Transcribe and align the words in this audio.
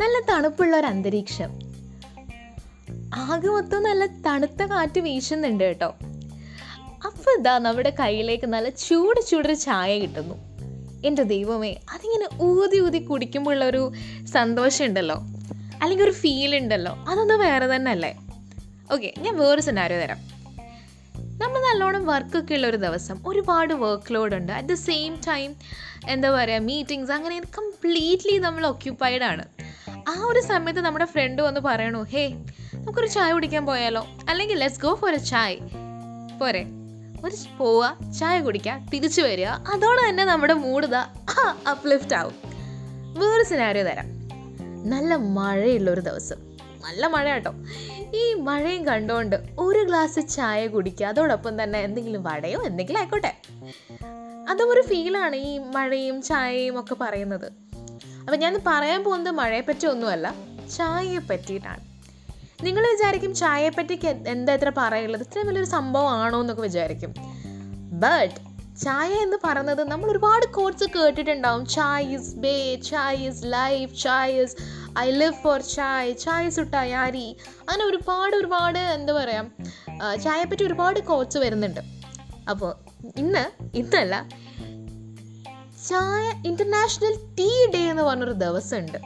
നല്ല 0.00 0.16
തണുപ്പുള്ള 0.30 0.76
ഒരു 0.78 0.86
അന്തരീക്ഷം. 0.86 1.50
ആകെ 3.14 3.48
മൊത്തം 3.48 3.82
നല്ല 3.82 4.06
തണുത്ത 4.06 4.62
കാറ്റ് 4.62 5.00
വീശുന്നുണ്ട് 5.00 5.64
കേട്ടോ. 5.64 5.88
അപ്പോൾ 7.06 7.40
ഇതാ 7.40 7.58
നമ്മുടെ 7.58 7.92
കയ്യിലേക്ക് 8.00 8.46
നല്ല 8.46 8.68
ചൂട് 8.68 9.20
ചൂടൊരു 9.30 9.54
ചായ 9.54 9.98
കിട്ടുന്നു. 9.98 10.36
എന്റെ 11.04 11.22
ദൈവമേ 11.22 11.76
അതിങ്ങനെ 11.94 12.28
ഊതി 12.42 12.80
ഊതി 12.80 12.98
കുടിക്കുമ്പോഴുള്ള 12.98 13.64
ഒരു 13.64 13.92
സന്തോഷം 14.34 14.84
ഉണ്ടല്ലോ 14.84 15.18
അല്ലെങ്കിൽ 15.82 16.04
ഒരു 16.04 16.10
ഫീൽ 16.10 16.56
ഉണ്ടല്ലോ. 16.56 16.92
അതൊന്നും 17.08 17.38
വേറെ 17.40 17.66
തന്നെ 17.76 17.90
അല്ലേ 17.90 18.16
ഓക്കെ 18.92 19.14
ഞാൻ 19.18 19.36
വേറൊരു 19.38 19.60
സെനാരോ 19.60 19.96
തരാം. 19.96 20.35
നമ്മൾ 21.42 21.58
നല്ലോണം 21.58 22.06
വർക്കൊക്കെ 22.06 22.54
ഉള്ള 22.54 22.66
ഒരു 22.66 22.76
ദിവസം. 22.76 23.22
ഒരുപാട് 23.26 23.74
വർക്ക് 23.74 24.14
ലോഡ് 24.14 24.34
ഉണ്ട്. 24.34 24.52
അറ്റ് 24.52 24.68
ദ 24.68 24.74
സെയിം 24.74 25.20
ടൈം 25.28 25.54
എന്താ 26.08 26.30
പറയുക 26.30 26.58
മീറ്റിങ്സ് 26.58 27.12
അങ്ങനെ 27.12 27.40
കംപ്ലീറ്റ്ലി 27.40 28.38
നമ്മൾ 28.38 28.66
ഒക്യുപ്പൈഡ് 28.66 29.22
ആണ്. 29.22 29.44
ആ 30.08 30.22
ഒരു 30.26 30.40
സമയത്ത് 30.40 30.80
നമ്മുടെ 30.80 31.04
ഫ്രണ്ട് 31.04 31.42
വന്ന് 31.42 31.60
പറയണു 31.60 31.98
ഹേ 31.98 32.28
നമുക്കൊരു 32.74 33.06
ചായ 33.06 33.32
കുടിക്കാൻ 33.32 33.66
പോയാലോ? 33.66 34.06
അല്ലെങ്കിൽ 34.28 34.58
ലെറ്റ്സ് 34.58 34.82
ഗോ 34.82 34.94
ഫോർ 34.94 35.14
എ 35.14 35.16
ചായ. 35.16 35.56
പോരെ. 36.40 36.64
ഒരു 37.24 37.58
പോവുക 37.58 38.12
ചായ 38.18 38.40
കുടിക്കുക 38.40 38.86
തിരിച്ചു 38.94 39.22
വരിക. 39.22 39.46
അതോടെ 39.46 40.08
തന്നെ 40.08 40.24
നമ്മുടെ 40.24 40.54
മൂഡ് 40.54 40.86
അപ്ലിഫ്റ്റ് 41.68 42.14
ആവും. 42.14 42.34
വേറെ 43.18 43.44
സിനാരിയോ 43.44 43.84
തരാം. 43.84 44.06
നല്ല 44.90 45.14
മഴയുള്ള 45.14 45.90
ഒരു 45.90 46.00
ദിവസം. 46.00 46.45
നല്ല 46.86 47.06
മഴ 47.06 47.30
കേട്ടോ 47.30 47.52
ഈ 48.14 48.34
മഴയും 48.34 48.86
കണ്ടുകൊണ്ട് 48.86 49.36
ഒരു 49.58 49.78
ഗ്ലാസ് 49.78 50.20
ചായ 50.28 50.66
കുടിക്കുക 50.66 51.06
അതോടൊപ്പം 51.06 51.62
തന്നെ 51.62 51.78
എന്തെങ്കിലും 51.80 52.22
വടയോ 52.22 52.62
എന്തെങ്കിലും 52.62 52.98
ആയിക്കോട്ടെ. 52.98 53.34
അതും 54.48 54.72
ഒരു 54.72 54.80
ഫീലാണ് 54.80 55.36
ഈ 55.36 55.58
മഴയും 55.58 56.22
ചായയും 56.22 56.80
ഒക്കെ 56.80 56.96
പറയുന്നത്. 57.00 57.52
അപ്പം 58.20 58.38
ഞാൻ 58.38 58.60
പറയാൻ 58.66 59.04
പോകുന്നത് 59.04 59.34
മഴയെപ്പറ്റി 59.34 59.86
ഒന്നുമല്ല 59.86 60.34
ചായയെ 60.76 61.18
പറ്റിയിട്ടാണ് 61.18 61.80
നിങ്ങൾ 62.62 62.82
വിചാരിക്കും 62.90 63.34
ചായയെപ്പറ്റിക്ക് 63.34 64.06
എന്താ 64.06 64.54
ഇത്ര 64.54 64.72
പറയുള്ളത്? 64.76 65.20
ഇത്രയും 65.20 65.46
വലിയൊരു 65.46 65.68
സംഭവമാണോ 65.68 66.40
എന്നൊക്കെ 66.40 66.62
വിചാരിക്കും. 66.62 67.14
ബട്ട് 68.00 68.34
ചായ 68.80 69.10
എന്ന് 69.12 69.36
പറയുന്നത് 69.44 69.88
നമ്മൾ 69.88 70.10
ഒരുപാട് 70.10 70.46
കോഴ്സ് 70.46 70.84
കേട്ടിട്ടുണ്ടാവും. 70.84 71.66
Chai 71.66 72.04
is 72.04 72.34
bae 72.36 72.74
chai 72.74 73.14
is 73.14 73.42
life 73.44 74.02
chai 74.02 74.42
is 74.42 74.56
I 75.04 75.06
live 75.20 75.36
for 75.42 75.60
chai 75.74 76.10
ചായ 76.24 76.44
സുട്ട 76.56 76.74
യാരി 76.94 77.26
അങ്ങനെ 77.68 77.84
ഒരുപാട് 77.90 78.34
ഒരുപാട് 78.40 78.78
എന്താ 78.96 79.12
പറയുക 79.12 80.14
ചായയെപ്പറ്റി 80.24 80.64
ഒരുപാട് 80.68 81.00
കോച്ച് 81.10 81.38
വരുന്നുണ്ട്. 81.44 81.82
അപ്പോൾ 82.50 82.72
ഇന്ന് 83.22 83.44
ഇന്നല്ല 83.80 84.14
ചായ 85.88 86.24
ഇന്റർനാഷണൽ 86.48 87.14
ടീ 87.38 87.48
ഡേ 87.74 87.82
എന്ന് 87.90 88.04
പറഞ്ഞൊരു 88.08 88.34
ദിവസമുണ്ട്. 88.44 88.98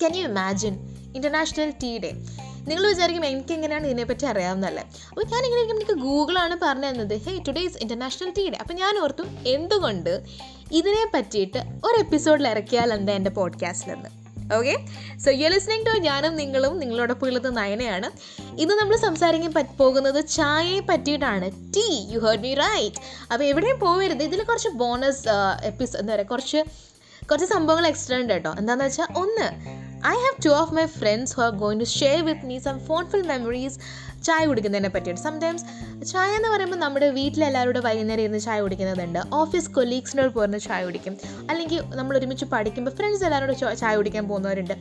Can 0.00 0.14
you 0.18 0.24
imagine 0.30 0.74
international 1.16 1.70
tea 1.82 1.92
day 2.04 2.10
നിങ്ങൾ 2.68 2.84
വിചാരിക്കും 2.92 3.24
എനിക്ക് 3.26 3.52
എങ്ങനെയാണ് 3.54 3.86
ഇതിനെപ്പറ്റി 3.86 4.26
അറിയാവുന്നതല്ലേ. 4.30 4.84
അപ്പോൾ 5.10 5.24
ഞാൻ 5.32 5.42
ഇങ്ങനെ 5.46 5.62
എനിക്ക് 5.76 5.96
ഗൂഗിളാണ് 6.04 6.54
പറഞ്ഞു 6.62 6.88
തന്നത് 6.90 7.14
hey 7.26 7.32
today 7.48 7.62
is 7.68 7.78
international 7.84 8.30
tea 8.38 8.44
day 8.52 8.58
അപ്പോൾ 8.64 8.76
ഞാൻ 8.82 8.94
ഓർത്തു 9.04 9.24
എന്തുകൊണ്ട് 9.54 10.12
ഇതിനെ 10.80 11.04
പറ്റിയിട്ട് 11.14 11.62
ഒരു 11.86 11.96
എപ്പിസോഡിൽ 12.04 12.48
ഇറക്കിയാൽ 12.54 12.92
എന്താ 12.98 13.14
എന്റെ 13.20 13.32
പോഡ്കാസ്റ്റിലെന്ന് 13.40 14.10
okay 14.58 14.74
so 15.24 15.30
you 15.30 15.48
listening 15.48 15.86
to 15.86 15.98
ഞാനും 15.98 16.36
നിങ്ങളും 16.36 16.78
നിങ്ങളോടൊപ്പം 16.78 17.26
ഉള്ളത് 17.26 17.56
നയനയാണ്. 17.56 18.08
ഇന്ന് 18.62 18.74
നമ്മൾ 18.74 18.96
സംസാരിക്കാൻ 18.96 19.66
പോകുന്നത് 19.76 20.26
ചായയെ 20.26 20.80
പറ്റിയിട്ടാണ്. 20.80 21.50
Tea 21.76 21.86
you 22.12 22.18
heard 22.18 22.42
me 22.42 22.54
right 22.54 22.96
അപ്പോൾ 23.32 23.44
എവിടെയും 23.44 23.78
പോകരുത് 23.78 24.22
ഇതിൽ 24.22 24.42
കുറച്ച് 24.42 24.68
ബോണസ് 24.68 25.22
എപ്പിസോഡ് 25.62 26.00
എന്താ 26.00 26.14
പറയുക 26.14 26.26
കുറച്ച് 26.26 26.62
കുറച്ച് 27.30 27.46
സംഭവങ്ങൾ 27.52 27.86
എക്സ്ട്രാ 27.86 28.18
ഉണ്ട് 28.18 28.32
കേട്ടോ. 28.32 28.54
എന്താണെന്ന് 28.58 28.84
വെച്ചാൽ 28.84 29.06
ഒന്ന് 29.16 29.46
I 30.06 30.16
have 30.24 30.46
two 30.46 30.48
of 30.48 30.74
my 30.74 30.86
friends 30.86 31.34
who 31.36 31.42
are 31.42 31.50
going 31.50 31.80
to 31.80 31.84
share 31.84 32.24
with 32.24 32.46
me 32.46 32.58
some 32.58 32.80
fond 32.80 33.22
memories 33.22 33.78
ചായ 34.24 34.46
കുടിക്കുന്നതിനെ 34.46 34.88
പറ്റിയാണ് 34.88 35.20
സംടൈംസ് 35.22 35.64
ചായ 36.06 36.30
എന്ന് 36.36 36.48
പറയുമ്പോൾ 36.48 36.76
നമ്മുടെ 36.76 37.10
വീട്ടിലെല്ലാവരോടും 37.10 37.82
വൈകുന്നേരം 37.82 38.22
ഇരുന്ന് 38.22 38.40
ചായ 38.40 38.60
കുടിക്കുന്നതുണ്ട്. 38.60 39.18
ഓഫീസ് 39.32 39.70
കൊലീഗ്സിനോട് 39.70 40.32
പോകുന്ന 40.34 40.58
ചായ 40.58 40.84
കുടിക്കും. 40.84 41.16
അല്ലെങ്കിൽ 41.50 41.80
നമ്മൾ 41.96 42.18
ഒരുമിച്ച് 42.18 42.44
പഠിക്കുമ്പോൾ 42.44 42.90
ഫ്രണ്ട്സ് 42.90 43.24
എല്ലാവരോട് 43.24 43.76
ചായ 43.80 43.96
കുടിക്കാൻ 43.96 44.28
പോകുന്നവരുണ്ട്. 44.28 44.74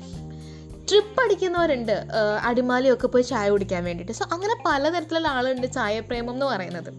ട്രിപ്പ് 0.90 1.22
അടിക്കുന്നവരുണ്ട്. 1.22 1.96
അടിമാലിയൊക്കെ 2.44 3.08
പോയി 3.08 3.24
ചായ 3.24 3.50
കുടിക്കാൻ 3.50 3.84
വേണ്ടിയിട്ട്. 3.84 4.14
സോ 4.14 4.26
അങ്ങനെ 4.32 4.56
പലതരത്തിലുള്ള 4.66 5.28
ആളുണ്ട് 5.28 5.68
ചായപ്രേമം 5.74 6.34
എന്ന് 6.34 6.46
പറയുന്നത്. 6.46 6.90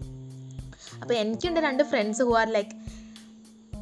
അപ്പോൾ 1.01 1.13
എനിക്കുണ്ട് 1.13 1.59
രണ്ട് 1.59 1.83
friends 1.83 2.21
who 2.21 2.33
are 2.39 2.49
like 2.51 2.69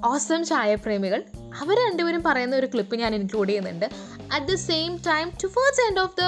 awesome 0.05 0.45
ചായപ്രേമികൾ. 0.45 1.23
അവർ 1.61 1.75
രണ്ടുപേരും 1.89 2.23
പറയുന്ന 2.23 2.55
ഒരു 2.55 2.65
ക്ലിപ്പ് 2.65 2.95
ഞാൻ 2.95 3.15
ഇൻക്ലൂഡ് 3.15 3.49
ചെയ്യുന്നുണ്ട്. 3.49 3.85
At 4.33 4.45
the 4.45 4.55
same 4.55 4.97
time 5.07 5.31
towards 5.43 5.81
end 5.89 5.99
of 5.99 6.15
the 6.21 6.23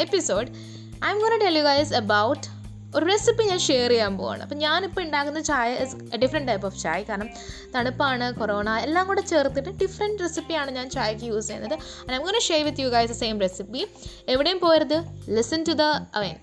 episode 0.00 0.75
I 1.04 1.08
am 1.08 1.18
gonna 1.20 1.36
tell 1.36 1.58
you 1.58 1.62
guys 1.62 1.94
about 1.94 2.46
ഒരു 2.96 3.04
റെസിപ്പി 3.06 3.44
ഞാൻ 3.44 3.58
ഷെയർ 3.58 3.90
ചെയ്യാൻ 3.90 4.18
പോവാണ്. 4.18 4.42
അപ്പം 4.42 4.58
ഞാനിപ്പോൾ 4.58 5.00
ഉണ്ടാക്കുന്ന 5.00 5.40
ചായ 5.40 5.74
ഇസ് 5.74 5.96
ഡിഫറെന്റ് 6.16 6.48
ടൈപ്പ് 6.48 6.66
ഓഫ് 6.66 6.78
ചായ. 6.82 7.02
കാരണം 7.02 7.28
തണുപ്പാണ് 7.74 8.34
കൊറോണ 8.34 8.78
എല്ലാം 8.78 9.06
കൂടെ 9.06 9.20
ചേർത്തിട്ട് 9.20 9.70
ഡിഫറെന്റ് 9.70 10.22
റെസിപ്പിയാണ് 10.22 10.70
ഞാൻ 10.70 10.90
ചായക്ക് 10.90 11.24
യൂസ് 11.24 11.46
ചെയ്യുന്നത്. 11.46 11.78
I 12.10 12.14
am 12.14 12.22
gonna 12.22 12.38
share 12.38 12.64
with 12.64 12.80
you 12.80 12.88
guys 12.88 13.10
the 13.10 13.14
same 13.14 13.40
recipe 13.40 13.86
എവിടെയും 14.28 14.58
പോരുത് 14.58 14.98
listen 15.28 15.62
to 15.68 15.72
the 15.72 15.82
I 16.16 16.22
mean 16.26 16.36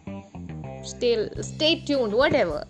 stay 0.84 1.30
stay 1.42 1.74
tuned 1.74 2.16
whatever 2.38 2.66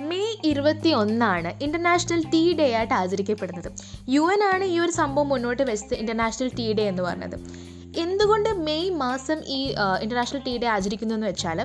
May 0.00 0.36
ഇരുപത്തി 0.44 0.88
ഒന്നാണ് 0.88 1.62
ഇന്റർനാഷണൽ 1.62 2.22
ടീ 2.24 2.52
ഡേ 2.52 2.72
ആയിട്ട് 2.72 2.94
ആചരിക്കപ്പെടുന്നത്. 2.94 3.72
യു 4.08 4.32
എൻ 4.32 4.42
ആണ് 4.44 4.64
ഈ 4.64 4.78
ഒരു 4.78 4.90
സംഭവം 4.90 5.28
മുന്നോട്ട് 5.28 5.62
വെച്ചത് 5.62 5.94
ഇന്റർനാഷണൽ 5.94 6.50
ടീ 6.58 6.72
ഡേ 6.72 6.88
എന്ന് 6.88 7.02
പറഞ്ഞത്. 7.02 7.71
എന്തുകൊണ്ട് 7.96 8.50
മെയ് 8.50 8.90
മാസം 8.90 9.42
ഈ 9.46 9.74
ഇന്റർനാഷണൽ 10.00 10.42
ടീ 10.46 10.58
ഡേ 10.58 10.66
ആചരിക്കുന്നു 10.66 11.14
എന്ന് 11.14 11.26
വെച്ചാൽ 11.26 11.60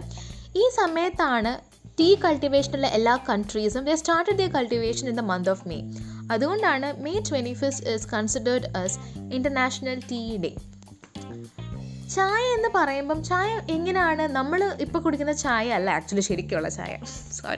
ഈ 0.55 0.69
സമയത്താണ് 0.75 1.77
ടീ 1.99 2.15
കൾട്ടിവേഷനുള്ള 2.15 2.87
എല്ലാ 2.87 3.19
കൺട്രീസും 3.29 3.83
they 3.83 3.93
started 3.93 4.37
the 4.37 4.47
cultivation 4.47 5.09
in 5.09 5.15
the 5.15 5.19
month 5.19 5.49
of 5.49 5.67
May 5.67 5.83
അതുകൊണ്ടാണ് 6.31 7.03
May 7.03 7.21
twenty 7.31 7.53
fifth 7.53 7.89
is 7.89 8.07
considered 8.07 8.77
as 8.77 8.99
international 9.33 9.99
tea 9.99 10.37
day 10.37 10.55
ചായ 12.15 12.55
എന്ന് 12.57 12.69
പറയുമ്പം 12.75 13.23
ചായ 13.23 13.61
എങ്ങനെയാണ്? 13.69 14.21
നമ്മൾ 14.21 14.73
ഇപ്പോൾ 14.79 14.99
കുടിക്കുന്ന 14.99 15.31
ചായ 15.31 15.69
അല്ല 15.69 15.89
ആക്ച്വലി 15.89 16.21
ശരിക്കുള്ള 16.21 16.69
ചായ. 16.69 16.97
സോറി 17.33 17.57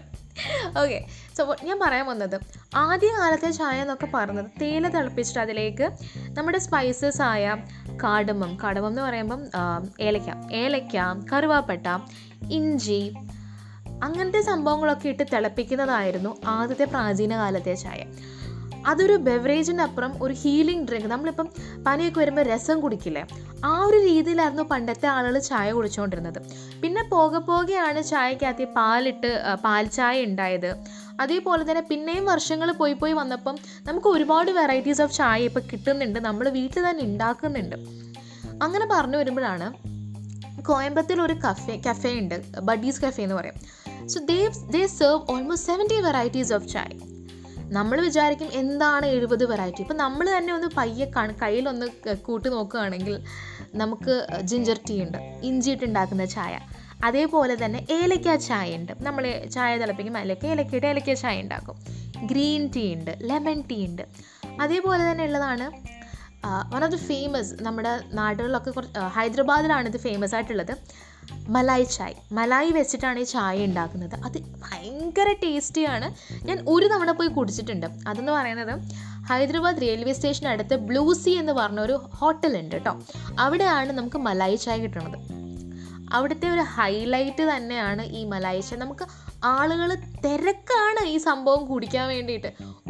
ഓക്കെ 0.77 0.99
സോ 1.37 1.55
ഞാൻ 1.63 1.79
പറയാൻ 1.79 2.05
വന്നത് 2.07 2.35
ആദ്യകാലത്തെ 2.75 3.49
ചായ 3.51 3.81
എന്നൊക്കെ 3.81 4.07
പറഞ്ഞത് 4.13 4.45
തേയില 4.61 4.87
തിളപ്പിച്ചിട്ട് 4.87 5.39
അതിലേക്ക് 5.39 5.87
നമ്മുടെ 6.29 6.57
സ്പൈസസ് 6.57 7.21
ആയ 7.21 7.45
കാടമം 8.03 8.59
കാടമം 8.63 8.87
എന്ന് 8.87 9.01
പറയുമ്പം 9.01 9.41
ഏലക്ക 9.99 10.29
ഏലക്ക 10.53 10.97
കറുവാപ്പട്ട 11.33 11.87
ഇഞ്ചി 12.51 13.01
അങ്ങനത്തെ 14.03 14.41
സംഭവങ്ങളൊക്കെ 14.41 15.09
ഇട്ട് 15.09 15.23
തിളപ്പിക്കുന്നതായിരുന്നു 15.33 16.37
ആദ്യത്തെ 16.45 16.85
പ്രാചീന 16.85 17.37
കാലത്തെ 17.37 17.73
ചായ. 17.73 18.01
അതൊരു 18.87 19.13
ബെവറേജിന്റെ 19.13 19.83
അപ്പുറം 19.83 20.23
ഒരു 20.23 20.33
ഹീലിംഗ് 20.33 20.87
ഡ്രിങ്ക് 20.87 21.07
നമ്മളിപ്പം 21.07 21.49
പനിയൊക്കെ 21.87 22.19
വരുമ്പോൾ 22.19 22.41
രസം 22.41 22.79
കുടിക്കില്ലേ? 22.79 23.27
ആ 23.65 23.83
ഒരു 23.83 23.97
രീതിയിലായിരുന്നു 23.97 24.63
പണ്ടത്തെ 24.63 25.07
ആളുകൾ 25.07 25.39
ചായ 25.39 25.71
കുടിച്ചുകൊണ്ടിരുന്നത് 25.71 26.41
പിന്നെ 26.81 27.03
പോകെ 27.03 27.37
പോകെയാണ് 27.37 28.03
ചായക്കകത്ത് 28.03 28.65
പാലിട്ട് 28.65 29.41
പാൽ 29.65 29.85
ചായ 29.85 30.23
ഉണ്ടായത്. 30.23 30.75
അതേപോലെ 31.19 31.71
തന്നെ 31.71 31.83
പിന്നെയും 31.89 32.25
വർഷങ്ങൾ 32.25 32.71
പോയി 32.71 32.93
പോയി 32.93 33.13
വന്നപ്പം 33.13 33.57
നമുക്ക് 33.87 34.07
ഒരുപാട് 34.07 34.51
വെറൈറ്റീസ് 34.51 35.01
ഓഫ് 35.01 35.13
ചായ 35.13 35.41
ഇപ്പോൾ 35.41 35.59
കിട്ടുന്നുണ്ട്. 35.59 36.19
നമ്മൾ 36.19 36.49
വീട്ടിൽ 36.49 36.89
തന്നെ 36.89 37.03
ഉണ്ടാക്കുന്നുണ്ട്. 37.03 37.75
അങ്ങനെ 38.63 38.87
പറഞ്ഞു 38.91 39.17
വരുമ്പോഴാണ് 39.17 39.73
കോയമ്പത്തൂർ 40.61 41.21
ഒരു 41.21 41.33
കഫേ 41.33 41.81
കഫേ 41.89 42.19
ഉണ്ട്. 42.19 42.59
ബഡീസ് 42.59 43.01
കഫേ 43.01 43.23
എന്ന് 43.23 43.35
പറയും. 43.35 43.53
So 44.07 44.19
they 44.25 44.51
they 44.71 44.87
serve 44.87 45.19
almost 45.29 45.67
seventy 45.67 46.01
varieties 46.01 46.53
of 46.53 46.67
chai. 46.67 47.18
നമ്മൾ 47.77 47.97
വിചാരിക്കും 48.01 48.49
എന്താണ് 48.61 49.05
എഴുപത് 49.15 49.43
വെറൈറ്റി 49.51 49.81
ഇപ്പം 49.81 49.97
നമ്മൾ 49.97 50.37
തന്നെ 50.37 50.51
ഒന്ന് 50.53 50.67
പയ്യെ 50.77 51.05
കയ്യിലൊന്ന് 51.41 51.87
കൂട്ടി 52.27 52.49
നോക്കുകയാണെങ്കിൽ 52.49 53.15
നമുക്ക് 53.81 54.15
ജിഞ്ചർ 54.51 54.79
ടീ 54.89 54.95
ഉണ്ട് 55.03 55.17
ഇഞ്ചിയിട്ട് 55.49 55.85
ഉണ്ടാക്കുന്ന 55.85 56.25
ചായ. 56.25 56.55
അതേപോലെ 57.03 57.65
തന്നെ 57.65 57.79
ഏലക്ക 57.97 58.35
ചായ 58.35 58.77
ഉണ്ട്. 58.77 58.93
നമ്മൾ 59.07 59.23
ചായ 59.55 59.77
തിളപ്പിക്കുമ്പോൾ 59.77 60.19
അതിലേക്ക് 60.19 60.47
ഏലക്കയുടെ 60.47 60.87
ഏലക്ക 60.87 61.13
ചായ 61.13 61.41
ഉണ്ടാക്കും. 61.41 61.77
ഗ്രീൻ 62.31 62.63
ടീ 62.75 62.85
ഉണ്ട് 62.95 63.11
ലെമൺ 63.21 63.61
ടീ 63.71 63.79
ഉണ്ട്. 63.87 64.03
അതേപോലെ 64.61 65.11
തന്നെ 65.11 65.23
ഉള്ളതാണ് 65.23 65.67
വൺ 66.73 66.83
ഓഫ് 66.85 66.91
ദി 66.91 67.01
ഫേമസ് 67.11 67.63
നമ്മുടെ 67.67 67.93
നാടുകളിലൊക്കെ 68.19 68.71
കുറച്ച് 68.71 68.99
ഹൈദരാബാദിലാണ് 68.99 69.87
ഇത് 69.89 69.99
ഫേമസ് 70.07 70.35
ആയിട്ടുള്ളത്. 70.35 70.73
മലായി 71.33 71.83
ചായ്. 71.83 72.13
മലായി 72.31 72.71
വെച്ചിട്ടാണ് 72.71 73.19
ഈ 73.19 73.23
ചായ 73.23 73.65
ഉണ്ടാക്കുന്നത്. 73.65 74.15
അത് 74.25 74.39
ഭയങ്കര 74.39 75.35
ടേസ്റ്റിയാണ് 75.43 76.13
ഞാൻ 76.47 76.65
ഒരു 76.67 76.87
തവണ 76.87 77.11
പോയി 77.11 77.27
കുടിച്ചിട്ടുണ്ട്. 77.27 77.87
അതെന്ന് 78.07 78.31
പറയുന്നത് 78.31 78.79
ഹൈദരാബാദ് 79.29 79.81
റെയിൽവേ 79.81 80.13
സ്റ്റേഷനടുത്ത് 80.13 80.75
ബ്ലൂ 80.75 80.99
ബ്ലൂസി 80.99 81.29
എന്ന് 81.29 81.53
പറഞ്ഞ 81.53 81.79
ഒരു 81.79 82.01
ഹോട്ടലുണ്ട് 82.15 82.75
കേട്ടോ. 82.75 82.99
അവിടെയാണ് 83.39 83.91
നമുക്ക് 83.91 84.17
മലായി 84.17 84.55
ചായ 84.55 84.77
കിട്ടുന്നത്. 84.77 85.17
അവിടുത്തെ 86.13 86.49
ഒരു 86.49 86.61
ഹൈലൈറ്റ് 86.61 87.43
തന്നെയാണ് 87.43 88.01
ഈ 88.01 88.23
മലായി 88.23 88.61
ചായ. 88.61 88.79
നമുക്ക് 88.79 89.05
ആളുകൾ 89.43 89.95
തിരക്കാണ് 89.95 91.07
ഈ 91.07 91.17
സംഭവം 91.17 91.65
കുടിക്കാൻ 91.65 92.07
വേണ്ടിയിട്ട്. 92.07 92.47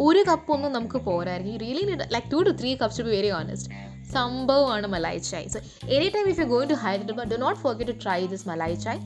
ഒരു 0.07 0.21
കപ്പൊന്നും 0.30 0.71
നമുക്ക് 0.77 1.00
പോരായിരിക്കും. 1.07 1.59
Really 1.65 1.83
like 2.15 2.27
two 2.33 2.41
to 2.47 2.53
three 2.62 2.71
cups 2.81 3.00
to 3.00 3.03
be 3.07 3.13
very 3.18 3.31
honest 3.39 3.69
സംഭവമാണ് 4.13 4.88
malai 4.94 5.19
chai. 5.30 5.47
So 5.53 5.59
any 5.95 6.07
time 6.15 6.27
if 6.30 6.39
you 6.41 6.45
going 6.53 6.71
to 6.74 6.77
Hyderabad 6.86 7.31
do 7.33 7.39
not 7.45 7.59
forget 7.63 7.91
to 7.91 7.97
try 8.03 8.19
this 8.33 8.47
malai 8.50 8.77
chai. 8.86 9.01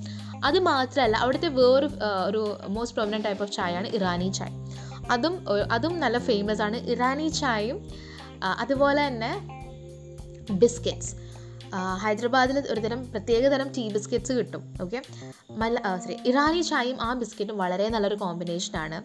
അത് 0.47 0.57
മാത്രമല്ല 0.69 1.15
അവിടുത്തെ 1.23 1.49
വേറൊരു 1.59 1.89
ഒരു 2.29 2.41
മോസ്റ്റ് 2.75 2.95
പ്രോമിനന്റ് 2.97 3.27
ടൈപ്പ് 3.27 3.43
ഓഫ് 3.45 3.53
ചായയാണ് 3.57 3.87
ഇറാനി 3.97 4.29
ചായ്. 4.39 4.53
അതും 5.13 5.33
അതും 5.75 5.93
നല്ല 6.03 6.17
ഫേമസ് 6.29 6.61
ആണ് 6.67 6.77
ഇറാനി 6.93 7.27
ചായയും 7.41 7.79
അതുപോലെ 8.63 9.01
തന്നെ 9.07 9.31
ബിസ്ക്കറ്റ്സ് 10.61 11.11
ഹൈദരാബാദിൽ 12.03 12.57
ഒരുതരം 12.71 12.99
പ്രത്യേക 13.11 13.49
തരം 13.49 13.69
ടീ 13.77 13.83
ബിസ്ക്കറ്റ്സ് 13.89 14.33
കിട്ടും 14.33 14.63
ഓക്കെ 14.81 15.01
മല്ല 15.57 15.79
സോറി 15.97 16.15
ഇറാനി 16.29 16.61
ചായയും 16.61 16.99
ആ 17.01 17.09
ബിസ്ക്കറ്റും 17.13 17.57
വളരെ 17.57 17.87
നല്ലൊരു 17.89 18.15
കോമ്പിനേഷനാണ് 18.15 18.99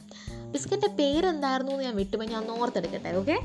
ബിസ്ക്കറ്റിന്റെ 0.51 0.93
പേരെന്തായിരുന്നു 0.97 1.73
എന്ന് 1.73 1.85
ഞാൻ 1.85 1.97
വിട്ടുപോയി 1.97 2.29
ഞാൻ 2.29 2.51
ഓർത്തെടുക്കട്ടെ 2.59 3.13
ഓക്കെ 3.17 3.37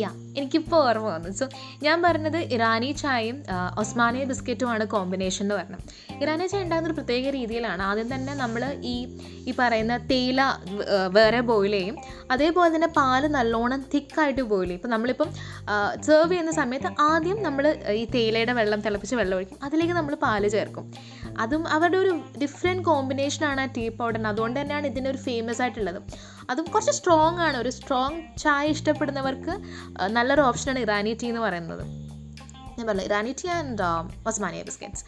യാ 0.00 0.10
എനിക്കിപ്പോൾ 0.38 0.80
ഓർമ്മ 0.88 1.08
വന്നു. 1.14 1.30
സോ 1.40 1.44
ഞാൻ 1.86 1.96
പറഞ്ഞത് 2.06 2.38
ഇറാനി 2.54 2.90
ചായയും 3.02 3.38
ഒസ്മാനിയ 3.82 4.24
ബിസ്ക്കറ്റുമാണ് 4.30 4.84
കോമ്പിനേഷൻ 4.94 5.42
എന്ന് 5.44 5.56
പറഞ്ഞത്. 5.58 5.82
ഇറാനി 6.22 6.46
ചായ 6.52 6.64
ഉണ്ടാകുന്ന 6.66 6.88
ഒരു 6.90 6.96
പ്രത്യേക 6.98 7.30
രീതിയിലാണ് 7.38 7.82
ആദ്യം 7.88 8.08
തന്നെ 8.14 8.32
നമ്മൾ 8.42 8.62
ഈ 8.92 8.96
ഈ 9.48 9.52
പറയുന്ന 9.60 9.94
തേയില 10.10 10.40
വേറെ 11.18 11.40
ബോയിൽ 11.50 11.74
ചെയ്യും. 11.78 11.96
അതേപോലെ 12.34 12.70
തന്നെ 12.74 12.90
പാൽ 12.98 13.22
നല്ലോണം 13.36 13.80
തിക്കായിട്ട് 13.92 14.42
ബോയിൽ 14.52 14.66
ചെയ്യും. 14.68 14.80
ഇപ്പം 14.80 14.92
നമ്മളിപ്പം 14.94 15.28
സെർവ് 16.06 16.30
ചെയ്യുന്ന 16.32 16.54
സമയത്ത് 16.60 16.90
ആദ്യം 17.10 17.38
നമ്മൾ 17.46 17.66
ഈ 18.00 18.04
തേയിലയുടെ 18.16 18.54
വെള്ളം 18.60 18.82
തിളപ്പിച്ച് 18.86 19.16
വെള്ളം 19.20 19.36
ഒഴിക്കും. 19.38 19.58
അതിലേക്ക് 19.68 19.94
നമ്മൾ 20.00 20.16
പാൽ 20.26 20.44
ചേർക്കും. 20.56 20.86
അതും 21.44 21.62
അവരുടെ 21.76 21.98
ഒരു 22.04 22.12
ഡിഫറെന്റ് 22.42 22.84
കോമ്പിനേഷനാണ് 22.90 23.62
ആ 23.66 23.68
ടീ 23.76 23.84
പൗഡറിന് 24.00 24.28
അതുകൊണ്ട് 24.32 24.58
തന്നെയാണ് 24.60 24.86
ഇതിന്റെ 24.92 25.10
ഒരു 25.14 25.20
ഫേമസ് 25.26 25.60
ആയിട്ടുള്ളത്. 25.64 26.00
അതും 26.50 26.64
കുറച്ച് 26.64 26.92
സ്ട്രോങ് 26.92 27.38
ആണ്. 27.38 27.56
ഒരു 27.56 27.70
സ്ട്രോങ് 27.70 28.38
ചായ 28.38 28.66
ഇഷ്ടപ്പെടുന്നവർക്ക് 28.68 29.60
നല്ലൊരു 30.06 30.40
ഓപ്ഷനാണ് 30.40 30.78
ഇറാനി 30.78 31.16
ടീ 31.22 31.28
എന്ന് 31.28 31.40
പറയുന്നത്. 31.40 31.84
ഞാൻ 32.78 32.86
പറഞ്ഞു 32.86 33.02
Irani 33.02 33.34
tea 33.44 33.50
and 33.50 33.82
Osmania 34.26 34.62
biscuits. 34.62 35.04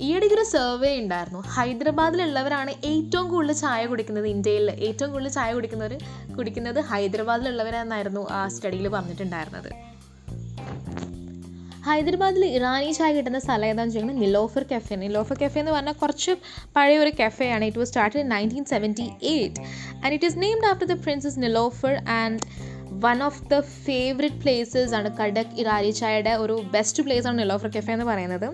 ഈയിടയ്ക്ക് 0.00 0.34
ഒരു 0.36 0.44
സർവേ 0.44 0.98
ഉണ്ടായിരുന്നു. 0.98 1.38
ഹൈദരാബാദിലുള്ളവരാണ് 1.38 2.70
ഏറ്റവും 2.84 3.28
കൂടുതൽ 3.28 3.52
ചായ 3.52 3.86
കുടിക്കുന്നത് 3.86 4.26
ഇന്ത്യയിൽ. 4.26 4.70
ഏറ്റവും 4.70 5.12
കൂടുതൽ 5.12 5.28
ചായ 5.28 5.54
കുടിക്കുന്നവർ 5.54 5.98
കുടിക്കുന്നത് 6.38 6.80
ഹൈദരാബാദിലുള്ളവരെന്നായിരുന്നു 6.80 8.30
ആ 8.30 8.48
സ്റ്റഡിയിൽ 8.48 8.88
പറഞ്ഞിട്ടുണ്ടായിരുന്നത്. 8.88 9.91
ഹൈദരാബാദിൽ 11.86 12.44
ഇറാനി 12.44 12.90
ചായ 12.92 13.12
കിട്ടുന്ന 13.12 13.38
സ്ഥലം 13.38 13.66
ഏതാണെന്ന് 13.66 13.94
ചോദിക്കുന്നത് 13.94 14.26
നിലോഫർ 14.26 14.64
കഫേ. 14.72 14.96
നിലോഫർ 14.96 15.36
കഫേ 15.42 15.60
എന്ന് 15.60 15.72
പറഞ്ഞാൽ 15.72 15.92
കുറച്ച് 15.92 16.32
പഴയ 16.76 16.98
ഒരു 16.98 17.12
കഫേയാണ്. 17.20 17.64
It 17.64 17.78
was 17.78 17.88
started 17.88 18.20
in 18.20 18.28
nineteen 18.28 18.64
seventy 18.64 19.10
eight 19.22 19.60
and 19.96 20.12
it 20.12 20.24
is 20.24 20.38
named 20.38 20.66
after 20.66 20.86
the 20.86 20.92
princess 20.92 21.42
Niloufer 21.42 21.94
and 22.08 22.38
one 23.04 23.22
of 23.22 23.42
the 23.48 23.60
favourite 23.60 24.36
places 24.36 24.94
ആണ് 24.94 25.16
കടക് 25.16 25.54
ഇറാനി 25.58 25.90
ചായയുടെ 25.90 26.30
ഒരു 26.30 26.62
ബെസ്റ്റ് 26.72 27.02
പ്ലേസ് 27.02 27.26
ആണ് 27.26 27.38
നിലോഫർ 27.38 27.68
കഫേ 27.68 27.92
എന്ന് 27.92 28.04
പറയുന്നത്. 28.04 28.48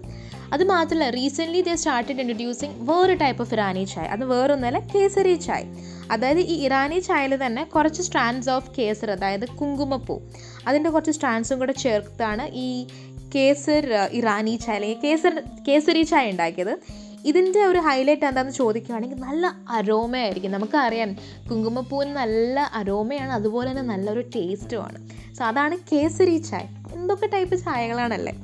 അത് 0.53 0.65
മാത്രമല്ല 0.65 1.11
റീസെന്റ്ലി 1.11 1.61
ദേ 1.63 1.75
സ്റ്റാർട്ടഡ് 1.75 2.21
ഇൻട്രൊഡ്യൂസിങ് 2.21 2.77
വേറെ 2.91 3.15
ടൈപ്പ് 3.15 3.43
ഓഫ് 3.43 3.55
ഇറാനി 3.55 3.85
ചായ. 3.85 4.07
അത് 4.07 4.25
വേറൊന്നല്ല 4.25 4.79
കേസരി 4.79 5.35
ചായ. 5.35 5.65
അതായത് 6.11 6.39
ഈ 6.39 6.55
ഇറാനി 6.65 6.99
ചായയിൽ 6.99 7.47
തന്നെ 7.47 7.65
കുറച്ച് 7.65 8.03
സ്ട്രാൻഡ്സ് 8.03 8.51
ഓഫ് 8.51 8.71
കേസർ 8.79 9.11
അതായത് 9.11 9.49
കുങ്കുമപ്പൂ. 9.49 10.21
അതിന്റെ 10.69 10.91
കുറച്ച് 10.91 11.11
സ്ട്രാൻഡ്സും 11.11 11.59
കൂടെ 11.59 11.73
ചേർത്താണ് 11.73 12.51
ഈ 12.55 12.87
കേസർ 13.35 13.87
ഇറാനി 14.11 14.55
ചായ 14.57 14.95
കേസർ 15.05 15.35
കേസരി 15.69 16.03
ചായ 16.03 16.31
ഉണ്ടാക്കിയത്. 16.31 16.75
ഇതിന്റെ 17.25 17.61
ഒരു 17.67 17.79
ഹൈലൈറ്റ് 17.79 18.27
എന്താണെന്ന് 18.27 18.55
ചോദിക്കുകയാണെങ്കിൽ 18.55 19.19
നല്ല 19.19 19.47
അരോമയായിരിക്കും 19.69 20.53
നമുക്കറിയാം 20.53 21.17
കുങ്കുമപ്പൂവിന് 21.51 22.17
നല്ല 22.17 22.71
അരോമയാണ് 22.75 23.33
അതുപോലെ 23.33 23.71
തന്നെ 23.71 23.83
നല്ലൊരു 23.83 24.21
ടേസ്റ്റുമാണ് 24.21 24.99
സോ 25.39 25.45
അതാണ് 25.45 25.77
കേസരി 25.93 26.37
ചായ. 26.37 26.67
എന്തൊക്കെ 26.95 27.27
ടൈപ്പ് 27.27 27.57
ചായകളാണല്ലേ? 27.57 28.35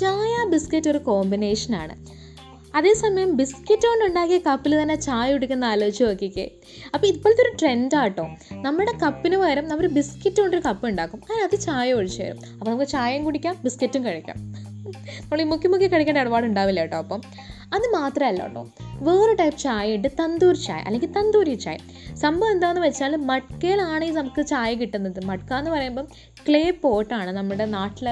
ചായ 0.00 0.44
ബിസ്ക്കറ്റ് 0.50 0.90
ഒരു 0.90 0.98
കോമ്പിനേഷനാണ് 0.98 2.23
അതേസമയം 2.74 3.36
ബിസ്ക്കറ്റ് 3.36 3.86
കൊണ്ട് 3.86 4.04
ഉണ്ടാക്കിയ 4.04 4.38
കപ്പിൽ 4.38 4.82
തന്നെ 4.82 4.94
ചായ 4.94 5.32
കുടിക്കുന്ന 5.32 5.64
ആലോചിച്ച് 5.64 6.04
നോക്കിക്കേ. 6.04 6.50
അപ്പോൾ 6.94 7.06
ഇപ്പോഴത്തെ 7.06 7.42
ഒരു 7.42 7.56
ട്രെൻഡാട്ടോ. 7.60 8.30
നമ്മുടെ 8.52 8.92
കപ്പിന് 9.02 9.36
പകരം 9.36 9.68
നമ്മൾ 9.68 9.86
ബിസ്ക്കറ്റ് 9.86 10.40
കൊണ്ടൊരു 10.40 10.62
കപ്പ് 10.68 10.88
ഉണ്ടാക്കും. 10.88 11.22
അതിനകത്ത് 11.30 11.60
ചായ 11.60 11.92
ഒഴിച്ചു 11.92 12.22
തരും. 12.22 12.40
അപ്പോൾ 12.52 12.70
നമുക്ക് 12.70 12.90
ചായയും 12.90 13.24
കുടിക്കാം 13.24 13.56
ബിസ്ക്കറ്റും 13.64 14.04
കഴിക്കാം. 14.04 14.36
നമ്മൾ 15.20 15.40
ഈ 15.40 15.44
മുക്കി 15.44 15.68
മുക്കി 15.68 15.86
കഴിക്കേണ്ട 15.92 16.18
ഇടപാട് 16.18 16.46
ഉണ്ടാവില്ല 16.46 16.80
കേട്ടോ 16.80 16.96
അപ്പം. 16.96 17.22
അത് 17.74 17.86
മാത്രമല്ല 17.92 18.42
കേട്ടോ. 18.42 18.62
വേറെ 19.06 19.34
ടൈപ്പ് 19.34 19.58
ചായ 19.58 19.96
ഉണ്ട്. 19.96 20.08
തന്തൂർ 20.20 20.54
ചായ. 20.56 20.82
അല്ലെങ്കിൽ 20.86 21.12
തന്തൂരി 21.12 21.54
ചായ. 21.54 21.76
സംഭവം 22.14 22.50
എന്താണെന്ന് 22.50 22.82
വെച്ചാൽ 22.86 23.16
മട്കയിലാണ് 23.16 24.04
നമുക്ക് 24.12 24.46
ചായ 24.46 24.74
കിട്ടുന്നത്. 24.74 25.24
മട്ക 25.24 25.52
എന്ന് 25.54 25.70
പറയുമ്പം 25.70 26.06
ക്ലേ 26.48 26.70
പോട്ടാണ് 26.82 27.30
നമ്മുടെ 27.30 27.64
നാട്ടിൽ 27.64 28.08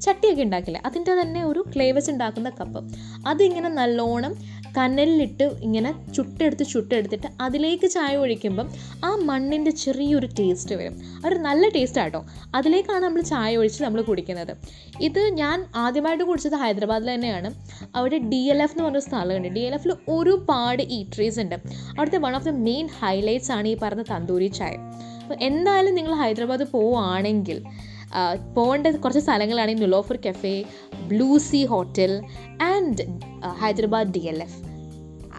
ചട്ടിയൊക്കെ 0.00 0.42
ഉണ്ടാക്കില്ല? 0.42 0.82
അതിന്റെ 0.86 1.14
തന്നെ 1.14 1.44
ഒരു 1.44 1.64
ക്ലേ 1.74 1.92
വെച്ച് 1.92 2.10
ഉണ്ടാക്കുന്ന 2.10 2.50
കപ്പ് 2.60 2.80
അതിങ്ങനെ 3.26 3.68
നല്ലോണം 3.68 4.34
കനലിലിട്ട് 4.76 5.44
ഇങ്ങനെ 5.62 6.12
ചുട്ടെടുത്ത് 6.16 6.64
ചുട്ടെടുത്തിട്ട് 6.64 7.26
അതിലേക്ക് 7.40 7.90
ചായ 7.90 8.16
ഒഴിക്കുമ്പം 8.16 8.68
ആ 9.04 9.10
മണ്ണിന്റെ 9.22 9.70
ചെറിയൊരു 9.70 10.28
ടേസ്റ്റ് 10.38 10.74
വരും. 10.74 11.02
ഒരു 11.26 11.34
നല്ല 11.34 11.68
ടേസ്റ്റ് 11.68 12.00
ആട്ടോ. 12.00 12.24
അതിലേക്കാണ് 12.54 13.04
നമ്മൾ 13.04 13.20
ചായ 13.20 13.56
ഒഴിച്ച് 13.56 13.82
നമ്മൾ 13.82 14.02
കുടിക്കുന്നത്. 14.02 14.56
ഇത് 15.00 15.20
ഞാൻ 15.20 15.66
ആദ്യമായിട്ട് 15.74 16.24
കുടിച്ചത് 16.24 16.54
ഹൈദരാബാദിൽ 16.54 17.14
തന്നെയാണ്. 17.14 17.54
അവിടെ 17.94 18.18
ഡി 18.18 18.42
എൽ 18.50 18.62
എഫ് 18.62 18.72
എന്ന് 18.72 18.84
പറഞ്ഞ 18.84 18.98
സ്ഥലമുണ്ട് 18.98 19.48
ഡി 19.48 19.60
എൽ 19.60 19.74
എഫിൽ 19.74 19.92
ഒരുപാട് 20.08 20.82
ഈട്രീസ് 20.82 21.40
ഉണ്ട്. 21.40 21.54
അവിടുത്തെ 21.96 22.18
one 22.18 22.36
of 22.36 22.44
the 22.44 22.48
main 22.48 22.88
highlights 22.88 23.52
ആണ് 23.52 23.68
ഈ 23.68 23.76
പറഞ്ഞ 23.82 24.02
തന്തൂരി 24.02 24.46
ചായ. 24.46 24.74
അപ്പോൾ 25.22 25.38
എന്തായാലും 25.40 25.94
നിങ്ങൾ 25.94 26.14
ഹൈദരാബാദ് 26.14 26.64
പോവുകയാണെങ്കിൽ 26.72 27.64
പോകേണ്ട 28.54 28.86
കുറച്ച് 28.86 29.20
സ്ഥലങ്ങളാണ് 29.20 29.82
Nilofer 29.82 30.18
cafe 30.26 30.64
Blue 31.08 31.38
Sea 31.38 31.64
hotel 31.64 32.22
and 32.62 33.02
Hyderabad 33.60 34.14
D 34.14 34.18
L 34.18 34.42
F. 34.42 34.60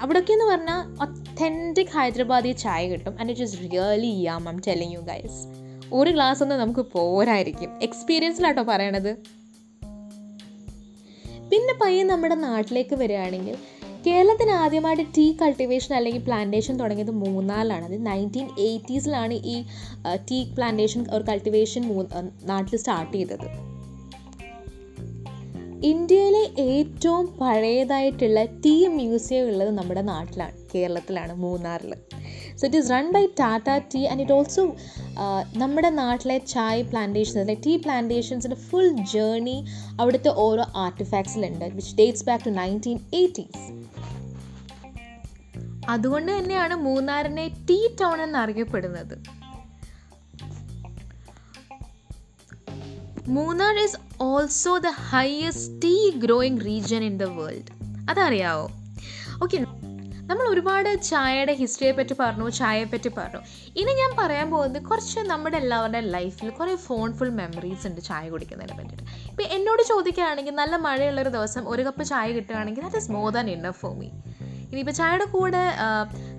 അവിടെയൊക്കെ 0.01 0.33
എന്ന് 0.33 0.45
പറഞ്ഞാൽ 0.45 0.81
ഒത്തന്റിക് 1.03 1.87
ഹൈദരാബാദി 1.87 2.51
ചായ 2.51 2.87
കിട്ടും. 2.87 3.19
And 3.19 3.29
it 3.31 3.41
is 3.41 3.57
really 3.57 4.11
yum 4.21 4.49
I'm 4.49 4.61
telling 4.67 4.93
you 4.93 4.99
guys 4.99 5.39
ഒരു 5.93 6.11
ഗ്ലാസ് 6.11 6.43
ഒന്നും 6.43 6.59
നമുക്ക് 6.59 6.79
പോരായിരിക്കും. 6.79 7.79
എക്സ്പീരിയൻസിലാട്ടോ 7.81 8.63
പറയണത്. 8.63 9.11
പിന്നെ 11.51 11.73
പയ്യെ 11.81 12.03
നമ്മുടെ 12.03 12.35
നാട്ടിലേക്ക് 12.35 12.95
വരികയാണെങ്കിൽ 12.95 13.57
കേരളത്തിന് 14.07 14.51
ആദ്യമായിട്ട് 14.63 15.03
ടീ 15.17 15.23
കൾട്ടിവേഷൻ 15.39 15.95
അല്ലെങ്കിൽ 15.95 16.21
പ്ലാന്റേഷൻ 16.23 16.79
തുടങ്ങിയത് 16.79 17.11
മൂന്നാലാണ്. 17.11 17.85
അത് 17.85 18.05
നയന്റീൻ 18.05 18.47
എയ്റ്റീസിലാണ് 18.65 19.33
ഈ 19.53 19.55
ടീ 20.29 20.37
പ്ലാന്റേഷൻ 20.57 21.01
ഒരു 21.11 21.23
കൾട്ടിവേഷൻ 21.29 21.83
നാട്ടിൽ 22.43 22.77
സ്റ്റാർട്ട് 22.77 23.13
ചെയ്തത്. 23.17 23.47
ഇന്ത്യയിലെ 25.83 26.43
ഏറ്റവും 26.61 27.25
പഴയതായിട്ടുള്ള 27.41 28.43
ടീ 28.63 28.75
മ്യൂസിയം 28.87 29.47
ഉള്ളത് 29.49 29.71
നമ്മുടെ 29.77 30.01
നാട്ടിലാണ് 30.01 30.55
കേരളത്തിലാണ് 30.75 31.33
മൂന്നാറിൽ 31.33 31.93
so 32.59 32.63
it 32.67 32.77
is 32.77 32.91
run 32.91 33.11
by 33.11 33.23
Tata 33.39 33.69
tea 33.93 34.05
and 34.05 34.21
it 34.21 34.33
also 34.33 34.63
നമ്മുടെ 35.57 35.89
നാട്ടിലെ 35.89 36.37
ചായ് 36.53 36.83
പ്ലാന്റേഷൻസ് 36.83 37.37
അല്ലെങ്കിൽ 37.37 37.63
ടീ 37.67 37.75
പ്ലാന്റേഷൻസിന്റെ 37.75 38.59
ഫുൾ 38.69 38.89
ജേർണി 39.13 39.57
അവിടുത്തെ 39.99 40.33
ഓരോ 40.45 40.65
ആർട്ടിഫാക്ട്സിലുണ്ട് 40.75 41.65
which 41.75 41.95
dates 41.95 42.25
back 42.25 42.45
to 42.45 42.49
nineteen 42.49 42.99
eighties 43.13 43.65
അതുകൊണ്ട് 45.89 46.39
തന്നെയാണ് 46.39 46.75
മൂന്നാറിനെ 46.75 47.47
ടീ 47.69 47.87
ടൗൺ 48.01 48.21
എന്നറിയപ്പെടുന്നത്. 48.21 49.15
Munnar 53.27 53.79
is 53.79 53.97
also 54.21 54.77
the 54.77 54.87
highest 54.87 55.81
tea 55.83 56.09
growing 56.09 56.61
region 56.65 57.03
in 57.03 57.17
the 57.17 57.23
world 57.23 57.71
അതറിയാവോ? 58.09 58.71
Okay 59.43 59.57
നമ്മൾ 60.29 60.45
ഒരുപാട് 60.47 61.01
ചായയുടെ 61.01 61.53
ഹിസ്റ്ററിയെ 61.53 61.91
പറ്റി 61.91 62.15
പറഞ്ഞു 62.19 62.49
ചായയെ 62.49 62.83
പറ്റി 62.83 63.09
പറഞ്ഞു. 63.17 63.41
ഇനി 63.79 63.91
ഞാൻ 63.91 64.11
പറയാൻ 64.19 64.51
പോകുന്നത് 64.51 64.83
കുറച്ച് 64.83 65.19
നമ്മുടെ 65.19 65.57
എല്ലാവരുടെ 65.57 65.99
ലൈഫിൽ 65.99 66.49
കുറേ 66.49 66.75
ഫോൺഫുൾ 66.75 67.29
മെമ്മറീസ് 67.29 67.87
ഉണ്ട് 67.87 68.01
ചായ 68.01 68.29
കുടിക്കുന്നതിനെ 68.29 68.77
പറ്റിയിട്ട്. 68.77 69.03
ഇപ്പം 69.29 69.43
എന്നോട് 69.51 69.83
ചോദിക്കുകയാണെങ്കിൽ 69.87 70.55
നല്ല 70.55 70.75
മഴയുള്ളൊരു 70.75 71.29
ദിവസം 71.29 71.69
ഒരു 71.69 71.81
കപ്പ് 71.81 72.05
ചായ 72.05 72.31
കിട്ടുകയാണെങ്കിൽ 72.31 72.81
that 72.81 72.97
is 72.97 73.11
more 73.11 73.31
than 73.31 73.49
enough 73.49 73.79
for 73.79 73.95
me 73.97 74.09
ഇനിയിപ്പോൾ 74.69 74.95
ചായയുടെ 74.99 75.25
കൂടെ 75.35 75.63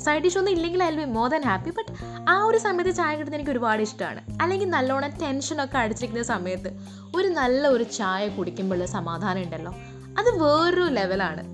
സൈഡ് 0.05 0.23
ഡിഷ് 0.25 0.39
ഒന്നും 0.41 0.53
ഇല്ലെങ്കിൽ 0.57 0.83
I 0.87 0.89
be 0.99 1.05
more 1.19 1.29
than 1.35 1.43
happy 1.51 1.71
but 1.79 1.93
ആ 2.33 2.35
ഒരു 2.49 2.59
സമയത്ത് 2.65 2.93
ചായ 2.99 3.13
കിട്ടുന്നത് 3.17 3.39
എനിക്ക് 3.39 3.53
ഒരുപാട് 3.55 3.83
ഇഷ്ടമാണ്. 3.87 4.21
അല്ലെങ്കിൽ 4.43 4.69
നല്ലോണം 4.77 5.13
ടെൻഷനൊക്കെ 5.23 5.79
അടിച്ചിരിക്കുന്ന 5.83 6.25
സമയത്ത് 6.33 6.71
ഒരു 7.19 7.29
നല്ല 7.39 7.63
ഒരു 7.77 7.85
ചായ 7.99 8.29
കുടിക്കുമ്പോഴുള്ള 8.39 8.89
സമാധാനം 8.97 9.43
ഉണ്ടല്ലോ. 9.47 9.73
അത് 10.19 10.31
വേറൊരു 10.43 10.87
ലെവലാണ് 10.99 11.45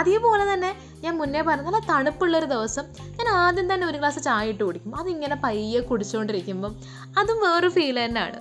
അതേപോലെ 0.00 0.44
തന്നെ 0.52 0.68
ഞാൻ 1.04 1.14
മുന്നേ 1.20 1.40
പറഞ്ഞ 1.46 1.64
നല്ല 1.66 1.78
തണുപ്പുള്ളൊരു 1.92 2.48
ദിവസം 2.54 2.84
ഞാൻ 3.18 3.28
ആദ്യം 3.36 3.66
തന്നെ 3.72 3.86
ഒരു 3.90 3.98
ഗ്ലാസ് 4.00 4.20
ചായ 4.26 4.52
ഇട്ട് 4.52 4.62
കുടിക്കും. 4.64 4.92
അതിങ്ങനെ 5.00 5.36
പയ്യെ 5.44 5.80
കുടിച്ചുകൊണ്ടിരിക്കുമ്പം 5.90 6.72
അതും 7.20 7.38
വേറൊരു 7.44 7.70
ഫീൽ 7.76 7.98
തന്നെയാണ്. 8.04 8.38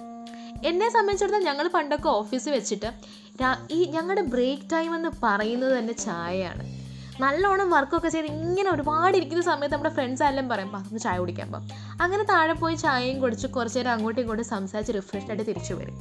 എന്നെ 0.70 0.88
സംബന്ധിച്ചിടത്തോളം 0.96 1.46
ഞങ്ങൾ 1.50 1.66
പണ്ടൊക്കെ 1.76 2.10
ഓഫീസിൽ 2.20 2.52
വെച്ചിട്ട് 2.58 2.92
ഈ 3.76 3.80
ഞങ്ങളുടെ 3.96 4.24
ബ്രേക്ക് 4.34 4.68
ടൈം 4.74 4.92
എന്ന് 4.96 5.12
പറയുന്നത് 5.24 5.74
തന്നെ 5.78 5.94
ചായയാണ്. 6.06 6.64
നല്ലോണം 7.20 7.70
വർക്കൊക്കെ 7.70 8.10
ചെയ്ത് 8.10 8.28
ഇങ്ങനെ 8.28 8.70
ഒരുപാട് 8.72 9.18
ഇരിക്കുന്ന 9.18 9.44
സമയത്ത് 9.44 9.76
നമ്മുടെ 9.76 9.94
ഫ്രണ്ട്സ് 9.94 10.24
എല്ലാം 10.24 10.50
പറയും 10.50 10.70
"പാ, 10.70 10.80
ഒന്ന് 10.80 11.00
ചായ 11.00 11.18
കുടിക്കാൻ 11.18 11.52
പോകാം 11.52 11.68
അങ്ങനെ 12.02 12.24
താഴെ 12.24 12.54
പോയി 12.54 12.76
ചായയും 12.76 13.20
കുടിച്ച് 13.22 13.48
കുറച്ച് 13.48 13.78
നേരം 13.80 13.92
അങ്ങോട്ടും 13.92 14.22
ഇങ്ങോട്ടും 14.22 14.46
സംസാരിച്ച് 14.46 14.94
റിഫ്രഷ് 14.94 15.30
ആയിട്ട് 15.30 15.44
തിരിച്ചു 15.48 15.74
വരും. 15.74 15.98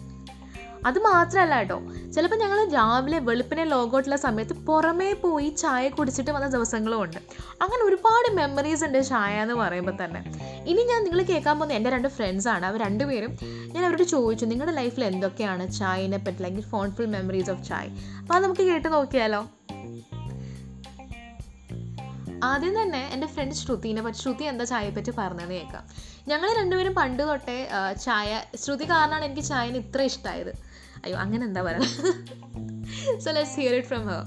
അത് 0.86 0.98
മാത്രമല്ല 0.98 1.54
കേട്ടോ 1.58 1.76
ചിലപ്പോൾ 2.14 2.36
ഞങ്ങൾ 2.36 2.68
രാവിലെ 2.72 3.18
വെളുപ്പിനെ 3.18 3.64
ലോഗൗട്ടുള്ള 3.64 4.16
സമയത്ത് 4.16 4.52
പുറമേ 4.66 5.12
പോയി 5.12 5.48
ചായ 5.48 5.88
കുടിച്ചിട്ട് 5.88 6.30
വന്ന 6.30 6.48
ദിവസങ്ങളും 6.48 7.02
ഉണ്ട്. 7.02 7.18
അങ്ങനെ 7.62 7.84
ഒരുപാട് 7.84 8.34
മെമ്മറീസ് 8.34 8.84
ഉണ്ട് 8.84 9.02
ചായ 9.04 9.42
എന്ന് 9.42 9.54
പറയുമ്പോൾ 9.54 10.04
തന്നെ. 10.04 10.20
ഇനി 10.66 10.82
ഞാൻ 10.82 11.04
നിങ്ങൾ 11.04 11.22
കേൾക്കാൻ 11.22 11.58
പോകുന്ന 11.58 11.74
എന്റെ 11.74 11.90
രണ്ട് 11.90 12.08
ഫ്രണ്ട്സാണ് 12.08 12.66
അവർ 12.66 12.80
രണ്ടുപേരും 12.80 13.32
ഞാൻ 13.74 13.84
അവരോട് 13.84 14.02
ചോദിച്ചു 14.02 14.46
നിങ്ങളുടെ 14.46 14.76
ലൈഫിൽ 14.76 15.04
എന്തൊക്കെയാണ് 15.04 15.72
ചായനെ 15.72 16.16
പറ്റി 16.16 16.36
അല്ലെങ്കിൽ 16.36 16.62
ഫോൺഫുൾ 16.62 17.06
മെമ്മറീസ് 17.06 17.50
ഓഫ് 17.50 17.64
ചായ? 17.64 17.86
അപ്പോൾ 18.20 18.34
അത് 18.34 18.44
നമുക്ക് 18.44 18.60
കേട്ട് 18.62 18.92
നോക്കിയാലോ? 18.92 19.42
ആദ്യം 22.42 22.74
തന്നെ 22.78 23.00
എന്റെ 23.14 23.26
ഫ്രണ്ട് 23.26 23.54
ശ്രുതിനെ 23.54 24.02
പറ്റി 24.02 24.18
ശ്രുതി 24.18 24.44
എന്താ 24.44 24.64
ചായയെ 24.64 24.90
പറ്റി 24.90 25.12
പറഞ്ഞതെന്ന് 25.18 25.54
കേൾക്കാം. 25.54 25.84
ഞങ്ങൾ 26.28 26.48
രണ്ടുപേരും 26.60 26.94
പണ്ട് 26.94 27.22
തൊട്ടേ 27.22 27.56
ചായ 28.04 28.30
ശ്രുതി 28.62 28.86
കാരണമാണ് 28.92 29.24
എനിക്ക് 29.24 29.44
ചായന് 29.50 29.78
ഇത്ര 29.84 30.02
ഇഷ്ടമായത് 30.10 30.52
അയ്യോ 31.04 31.18
അങ്ങനെ 31.24 31.44
എന്താ 31.44 31.62
പറയുക 31.62 31.86
so 33.24 33.30
let's 33.38 33.56
hear 33.60 33.74
it 33.78 33.88
from 33.88 34.04
her 34.10 34.22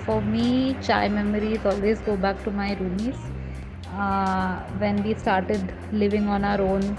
For 0.00 0.20
me, 0.24 0.46
chai 0.86 1.04
memories 1.10 1.66
always 1.66 2.02
go 2.06 2.14
back 2.24 2.40
to 2.46 2.50
my 2.58 2.70
roomies. 2.80 3.20
Uh, 4.02 4.58
when 4.82 5.02
we 5.02 5.14
started 5.14 5.72
living 5.92 6.28
on 6.28 6.44
our 6.44 6.60
own 6.60 6.96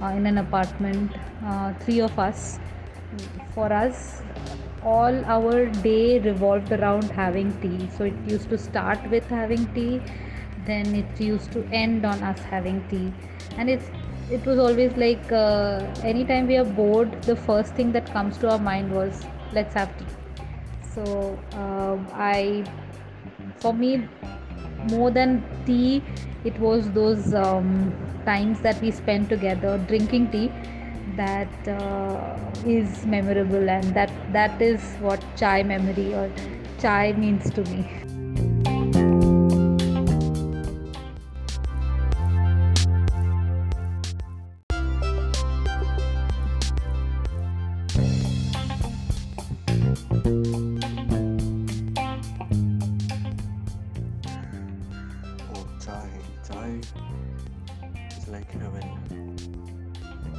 uh, 0.00 0.06
in 0.18 0.26
an 0.26 0.38
apartment, 0.38 1.10
uh, 1.44 1.72
three 1.80 2.00
of 2.00 2.18
us. 2.18 2.58
For 3.54 3.72
us, 3.72 4.22
all 4.82 5.24
our 5.24 5.66
day 5.66 6.18
revolved 6.18 6.72
around 6.72 7.04
having 7.10 7.52
tea. 7.60 7.88
So 7.96 8.04
it 8.04 8.14
used 8.26 8.50
to 8.50 8.58
start 8.58 9.10
with 9.10 9.26
having 9.28 9.66
tea, 9.74 10.00
then 10.64 10.94
it 10.94 11.20
used 11.20 11.52
to 11.52 11.64
end 11.72 12.04
on 12.04 12.22
us 12.22 12.40
having 12.40 12.82
tea, 12.88 13.12
and 13.56 13.70
it's 13.70 13.90
it 14.30 14.44
was 14.46 14.58
always 14.58 14.96
like 14.96 15.30
uh, 15.30 15.86
anytime 16.02 16.46
we 16.48 16.56
are 16.56 16.64
bored, 16.64 17.22
the 17.22 17.36
first 17.36 17.74
thing 17.74 17.92
that 17.92 18.12
comes 18.12 18.38
to 18.38 18.50
our 18.50 18.58
mind 18.58 18.92
was 18.92 19.24
let's 19.52 19.74
have 19.74 19.96
tea 19.98 20.06
so 20.94 21.38
um, 21.54 22.06
i 22.14 22.64
for 23.58 23.72
me 23.72 23.90
more 24.90 25.10
than 25.10 25.42
tea 25.66 26.02
it 26.44 26.58
was 26.58 26.90
those 26.92 27.32
um, 27.34 27.92
times 28.24 28.60
that 28.60 28.80
we 28.80 28.90
spent 28.90 29.28
together 29.28 29.78
drinking 29.88 30.30
tea 30.30 30.50
that 31.16 31.68
uh, 31.68 32.38
is 32.66 33.06
memorable 33.06 33.68
and 33.68 33.94
that 33.94 34.10
that 34.32 34.60
is 34.60 34.82
what 35.00 35.22
chai 35.36 35.62
memory 35.62 36.12
or 36.14 36.30
chai 36.80 37.12
means 37.12 37.50
to 37.50 37.62
me 37.64 38.13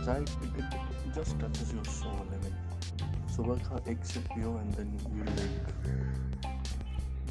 Chai, 0.04 0.18
it, 0.18 0.28
it, 0.58 0.64
it 1.06 1.14
just 1.14 1.38
touches 1.38 1.72
your 1.72 1.84
soul. 1.84 2.26
I 2.32 2.38
mean, 2.44 2.56
सुबह 3.36 3.60
का 3.66 3.76
एक 3.90 4.04
sip 4.12 4.24
पियो 4.34 4.50
and 4.60 4.74
then 4.74 4.88
you 5.16 5.24
like, 5.38 5.56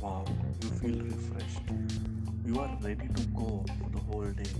wow, 0.01 0.25
you 0.63 0.69
feel 0.81 0.99
refreshed. 1.09 1.73
You 2.45 2.59
are 2.59 2.71
ready 2.83 3.09
to 3.17 3.23
go 3.39 3.49
for 3.79 3.89
the 3.95 4.03
whole 4.09 4.31
day. 4.41 4.53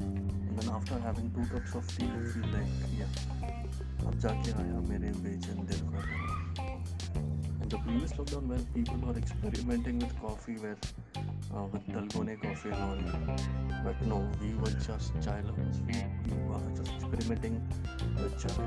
And 0.00 0.58
then 0.58 0.68
after 0.78 0.98
having 0.98 1.30
two 1.36 1.44
cups 1.52 1.74
of 1.74 1.86
tea, 1.96 2.06
you 2.06 2.24
feel 2.32 2.48
like, 2.54 2.72
yeah, 2.98 3.12
अब 4.06 4.18
जाके 4.24 4.52
आया 4.62 4.80
मेरे 4.88 5.12
बेचैन 5.26 5.66
दिल 5.70 5.82
का 5.92 6.00
And 7.60 7.70
the 7.70 7.78
previous 7.84 8.12
lockdown 8.18 8.46
where 8.48 8.64
people 8.74 8.98
were 9.06 9.18
experimenting 9.18 9.98
with 9.98 10.14
coffee, 10.20 10.56
where 10.64 10.76
uh, 11.55 11.65
with 11.65 11.87
Dalgone 11.87 12.41
coffee 12.41 12.69
and 12.69 12.83
all. 12.83 13.37
But 13.83 14.01
no, 14.05 14.29
we 14.41 14.53
were 14.55 14.71
just 14.85 15.13
chai 15.23 15.41
lovers. 15.41 15.81
We, 15.87 15.93
we 16.29 16.41
were 16.43 16.59
just 16.75 16.91
experimenting 16.93 17.61
with 18.15 18.39
chai. 18.41 18.63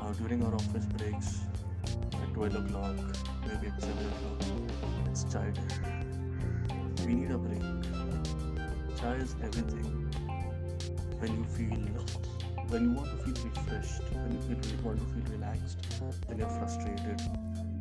Uh, 0.00 0.12
during 0.14 0.44
our 0.44 0.54
office 0.54 0.86
breaks 0.86 1.40
at 1.84 2.34
12 2.34 2.54
o'clock, 2.56 2.96
maybe 3.46 3.68
at 3.68 3.80
7 3.80 3.92
o'clock, 3.92 4.42
it's 5.06 5.24
chai 5.24 5.50
time. 5.50 6.08
We 7.06 7.14
need 7.14 7.30
a 7.30 7.38
break. 7.38 7.62
Chai 9.00 9.14
is 9.14 9.34
everything. 9.42 10.10
When 11.20 11.36
you 11.36 11.44
feel, 11.44 11.78
when 12.68 12.84
you 12.84 12.92
want 12.92 13.10
to 13.10 13.16
feel 13.24 13.44
refreshed, 13.44 14.02
when 14.12 14.32
you 14.32 14.56
feel, 14.62 14.84
want 14.84 14.98
to 14.98 15.04
feel 15.06 15.38
relaxed, 15.38 15.78
when 16.26 16.38
you're 16.38 16.48
frustrated, 16.48 17.20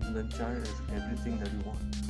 and 0.01 0.15
then 0.15 0.29
chai 0.29 0.51
is 0.51 0.71
everything 0.95 1.39
that 1.39 1.51
you 1.51 1.59
want. 1.65 2.06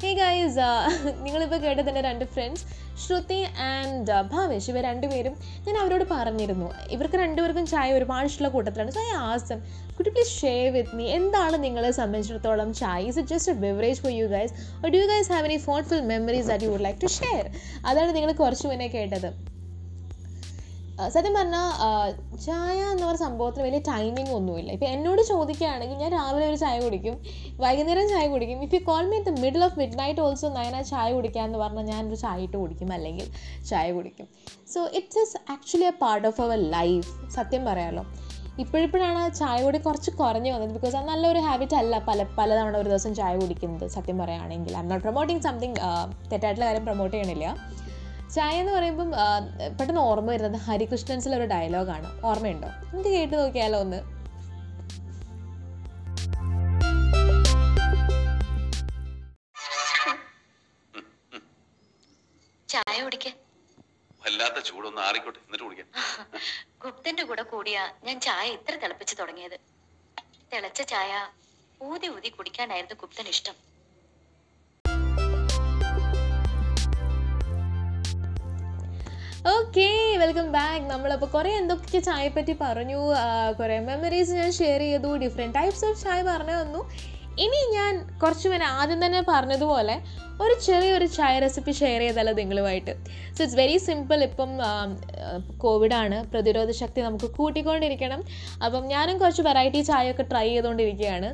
Hey 0.00 0.10
guys 0.18 0.66
നിങ്ങളിപ്പോൾ 1.24 1.58
കേട്ടത് 1.64 1.88
എന്റെ 1.90 2.02
രണ്ട് 2.08 2.24
friends 2.34 2.64
Shruti 3.04 3.38
and 3.70 4.14
Bhavesh 4.32 4.68
ഇവർ 4.70 4.82
രണ്ടുപേരും 4.90 5.34
ഞാൻ 5.66 5.76
അവരോട് 5.82 6.04
പറഞ്ഞിരുന്നു. 6.12 6.68
ഇവർക്ക് 6.94 7.16
രണ്ടുപേർക്കും 7.22 7.66
ചായ 7.72 7.88
ഒരുപാട് 7.98 8.26
ഇഷ്ടമുള്ള 8.30 8.50
കൂട്ടത്തിലാണ് 8.54 8.92
ഐ 9.06 9.08
ആസം 9.30 9.58
കുട്ടി 9.96 10.10
പ്ലീസ് 10.14 10.32
ഷെയർ 10.42 10.66
വിത്ത് 10.76 10.96
മീ 10.98 11.06
എന്താണ് 11.18 11.56
നിങ്ങളെ 11.64 11.90
സംബന്ധിച്ചിടത്തോളം 12.00 12.70
ചായ? 12.80 13.00
Is 13.10 13.18
it 13.18 13.32
just 13.34 13.52
a 13.52 13.56
beverage 13.66 14.00
for 14.04 14.12
you 14.20 14.26
guys 14.26 14.54
do 14.94 14.98
you 15.02 15.06
guys 15.12 15.30
have 15.32 15.46
any 15.50 15.58
fond 15.68 16.00
memories 16.12 16.48
that 16.52 16.64
you 16.64 16.70
would 16.74 16.86
like 16.88 17.00
to 17.04 17.10
share 17.20 17.44
അതാണ് 17.90 18.10
നിങ്ങൾ 18.16 18.32
കുറച്ച് 18.42 18.66
മുന്നേ 18.72 18.88
കേട്ടത്. 18.96 19.28
സത്യം 21.14 21.34
പറഞ്ഞാൽ 21.38 21.66
ചായ 22.44 22.76
എന്ന് 22.92 23.04
പറഞ്ഞ 23.06 23.20
സംഭവത്തിന് 23.24 23.64
വലിയ 23.66 23.80
ടൈമിംഗ് 23.88 24.32
ഒന്നുമില്ല. 24.36 24.70
ഇപ്പം 24.76 24.88
എന്നോട് 24.94 25.22
ചോദിക്കുകയാണെങ്കിൽ 25.30 25.98
ഞാൻ 26.02 26.10
രാവിലെ 26.18 26.46
ഒരു 26.52 26.58
ചായ 26.62 26.76
കുടിക്കും 26.84 27.16
വൈകുന്നേരം 27.64 28.06
ചായ 28.12 28.24
കുടിക്കും. 28.34 28.60
If 28.66 28.74
you 28.76 28.80
call 28.90 29.04
me 29.12 29.18
the 29.28 29.32
middle 29.44 29.64
of 29.66 29.78
midnight 30.02 30.22
also 30.26 30.48
Nayana 30.58 30.80
ചായ 30.92 31.08
കുടിക്കാമെന്ന് 31.16 31.60
പറഞ്ഞാൽ 31.64 31.86
ഞാനൊരു 31.92 32.18
ചായ 32.24 32.46
ഇട്ട് 32.46 32.56
കുടിക്കും 32.62 32.90
അല്ലെങ്കിൽ 32.96 33.26
ചായ 33.70 33.86
കുടിക്കും. 33.98 34.28
So 34.74 34.82
it's 35.00 35.24
is 35.24 35.36
actually 35.56 35.88
a 35.92 35.94
part 36.04 36.26
of 36.30 36.40
our 36.46 36.58
life 36.76 37.10
സത്യം 37.36 37.64
പറയാമല്ലോ 37.70 38.04
ഇപ്പോഴിപ്പോഴാണ് 38.62 39.22
ചായ 39.38 39.56
കൂടി 39.64 39.78
കുറച്ച് 39.86 40.10
കുറഞ്ഞു 40.20 40.50
വന്നത് 40.52 40.70
ബിക്കോസ് 40.76 40.96
അത് 40.98 41.06
നല്ലൊരു 41.10 41.40
ഹാബിറ്റ് 41.46 41.76
അല്ല 41.80 41.94
പല 42.06 42.20
പലതവണ 42.38 42.74
ഒരു 42.82 42.88
ദിവസം 42.92 43.12
ചായ 43.18 43.32
കുടിക്കുന്നത് 43.42 43.86
സത്യം 43.96 44.16
പറയുകയാണെങ്കിൽ 44.22 44.72
I 44.76 44.80
am 44.82 44.88
not 44.92 45.04
promoting 45.06 45.44
something 45.48 45.76
തെറ്റായിട്ടുള്ള 46.30 46.66
കാര്യം 46.68 46.86
പ്രൊമോട്ട് 46.88 47.14
ചെയ്യണില്ല. 47.16 47.48
ചായ 48.34 48.54
എന്ന് 48.60 48.72
പറയുമ്പം 48.72 49.10
പെട്ടെന്ന് 49.78 50.00
ഓർമ്മ 50.00 50.28
വരുന്നത് 50.32 50.60
ഹരികൃഷ്ണൻസിലെ 50.68 51.36
ഒരു 51.36 51.46
ഡയലോഗാണ്. 51.52 52.08
ഓർമ്മയുണ്ടോ? 52.26 52.68
നമുക്ക് 52.68 53.08
കേട്ട് 53.08 53.34
നോക്കിയാലോ 53.38 53.78
ഒന്ന്. 53.84 54.00
ചായ 62.68 62.96
കുടിക്ക. 63.02 63.28
വല്ലാത്ത 64.24 64.58
ചൂടൊന്ന് 64.68 65.00
ആറിക്കോട്ടെ 65.00 65.38
എന്നിട്ട് 65.38 65.64
കുടിക്കാം. 65.64 65.88
ഗുപ്തന്റെ 66.84 67.22
കൂടെ 67.22 67.42
കൂടിയാ 67.42 67.82
ഞാൻ 68.04 68.20
ചായ 68.20 68.46
ഇത്ര 68.56 68.74
തിളപ്പിച്ചു 68.84 69.14
തുടങ്ങിയത്. 69.14 69.56
തിളച്ച 70.52 70.82
ചായ 70.82 71.12
ഊതി 71.82 72.08
ഊതി 72.16 72.28
കുടിക്കാനായിരുന്നു 72.28 72.96
ഗുപ്തൻ 73.00 73.28
ഇഷ്ടം 73.34 73.56
ഓക്കെ 79.50 79.88
വെൽക്കം 80.20 80.46
ബാക്ക് 80.54 80.86
നമ്മളപ്പോൾ 80.92 81.28
കുറേ 81.34 81.50
എന്തൊക്കെ 81.58 81.98
ചായയെ 82.06 82.30
പറ്റി 82.36 82.54
പറഞ്ഞു 82.62 83.00
കുറേ 83.58 83.76
മെമ്മറീസ് 83.88 84.32
ഞാൻ 84.38 84.50
ഷെയർ 84.58 84.80
ചെയ്തു. 84.84 85.10
ഡിഫറെന്റ് 85.22 85.54
ടൈപ്സ് 85.58 85.84
ഓഫ് 85.88 86.00
ചായ 86.04 86.18
പറഞ്ഞു 86.28 86.54
തന്നു. 86.60 86.80
ഇനി 87.44 87.60
ഞാൻ 87.76 87.92
കുറച്ച് 88.22 88.46
പേരെ 88.52 88.66
ആദ്യം 88.78 89.00
തന്നെ 89.04 89.20
പറഞ്ഞതുപോലെ 89.28 89.96
ഒരു 90.44 90.54
ചെറിയൊരു 90.66 91.06
ചായ 91.18 91.34
റെസിപ്പി 91.44 91.72
ഷെയർ 91.80 92.00
ചെയ്താലോ 92.06 92.32
നിങ്ങളുമായിട്ട്. 92.40 92.92
സോ 93.36 93.38
ഇറ്റ്സ് 93.44 93.58
വെരി 93.62 93.76
സിമ്പിൾ 93.86 94.22
ഇപ്പം 94.28 94.50
കോവിഡാണ് 95.64 96.18
പ്രതിരോധ 96.32 96.70
ശക്തി 96.82 97.00
നമുക്ക് 97.08 97.30
കൂട്ടിക്കൊണ്ടിരിക്കണം. 97.38 98.22
അപ്പം 98.64 98.82
ഞാനും 98.94 99.18
കുറച്ച് 99.22 99.44
വെറൈറ്റി 99.50 99.82
ചായയൊക്കെ 99.90 100.26
ട്രൈ 100.32 100.46
ചെയ്തുകൊണ്ടിരിക്കുകയാണ് 100.48 101.30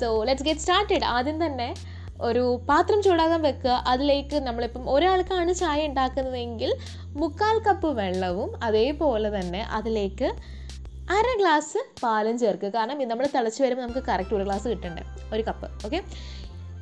സോ 0.00 0.08
ലെറ്റ്സ് 0.28 0.48
ഗെറ്റ് 0.50 0.64
സ്റ്റാർട്ടഡ് 0.66 1.04
ആദ്യം 1.16 1.38
തന്നെ 1.46 1.70
ഒരു 2.26 2.42
പാത്രം 2.68 2.98
ചൂടാകാൻ 3.06 3.40
വെക്കുക. 3.46 3.72
അതിലേക്ക് 3.92 4.36
നമ്മളിപ്പം 4.48 4.84
ഒരാൾക്കാണ് 4.94 5.52
ചായ 5.60 5.88
ഉണ്ടാക്കുന്നതെങ്കിൽ 5.90 6.70
മുക്കാൽ 7.20 7.56
കപ്പ് 7.66 7.90
വെള്ളവും 8.00 8.50
അതേപോലെ 8.66 9.30
തന്നെ 9.36 9.62
അതിലേക്ക് 9.78 10.28
അര 11.16 11.26
ഗ്ലാസ് 11.40 11.80
പാലും 12.02 12.36
ചേർക്കുക. 12.42 12.70
കാരണം 12.76 13.00
ഇത് 13.02 13.10
നമ്മൾ 13.10 13.26
തിളച്ച് 13.36 13.60
വരുമ്പോൾ 13.64 13.84
നമുക്ക് 13.86 14.02
കറക്റ്റ് 14.10 14.34
ഒരു 14.38 14.44
ഗ്ലാസ് 14.48 14.66
കിട്ടണ്ടേ? 14.72 15.02
ഒരു 15.34 15.42
കപ്പ്. 15.48 15.66
ഓക്കെ 15.86 16.00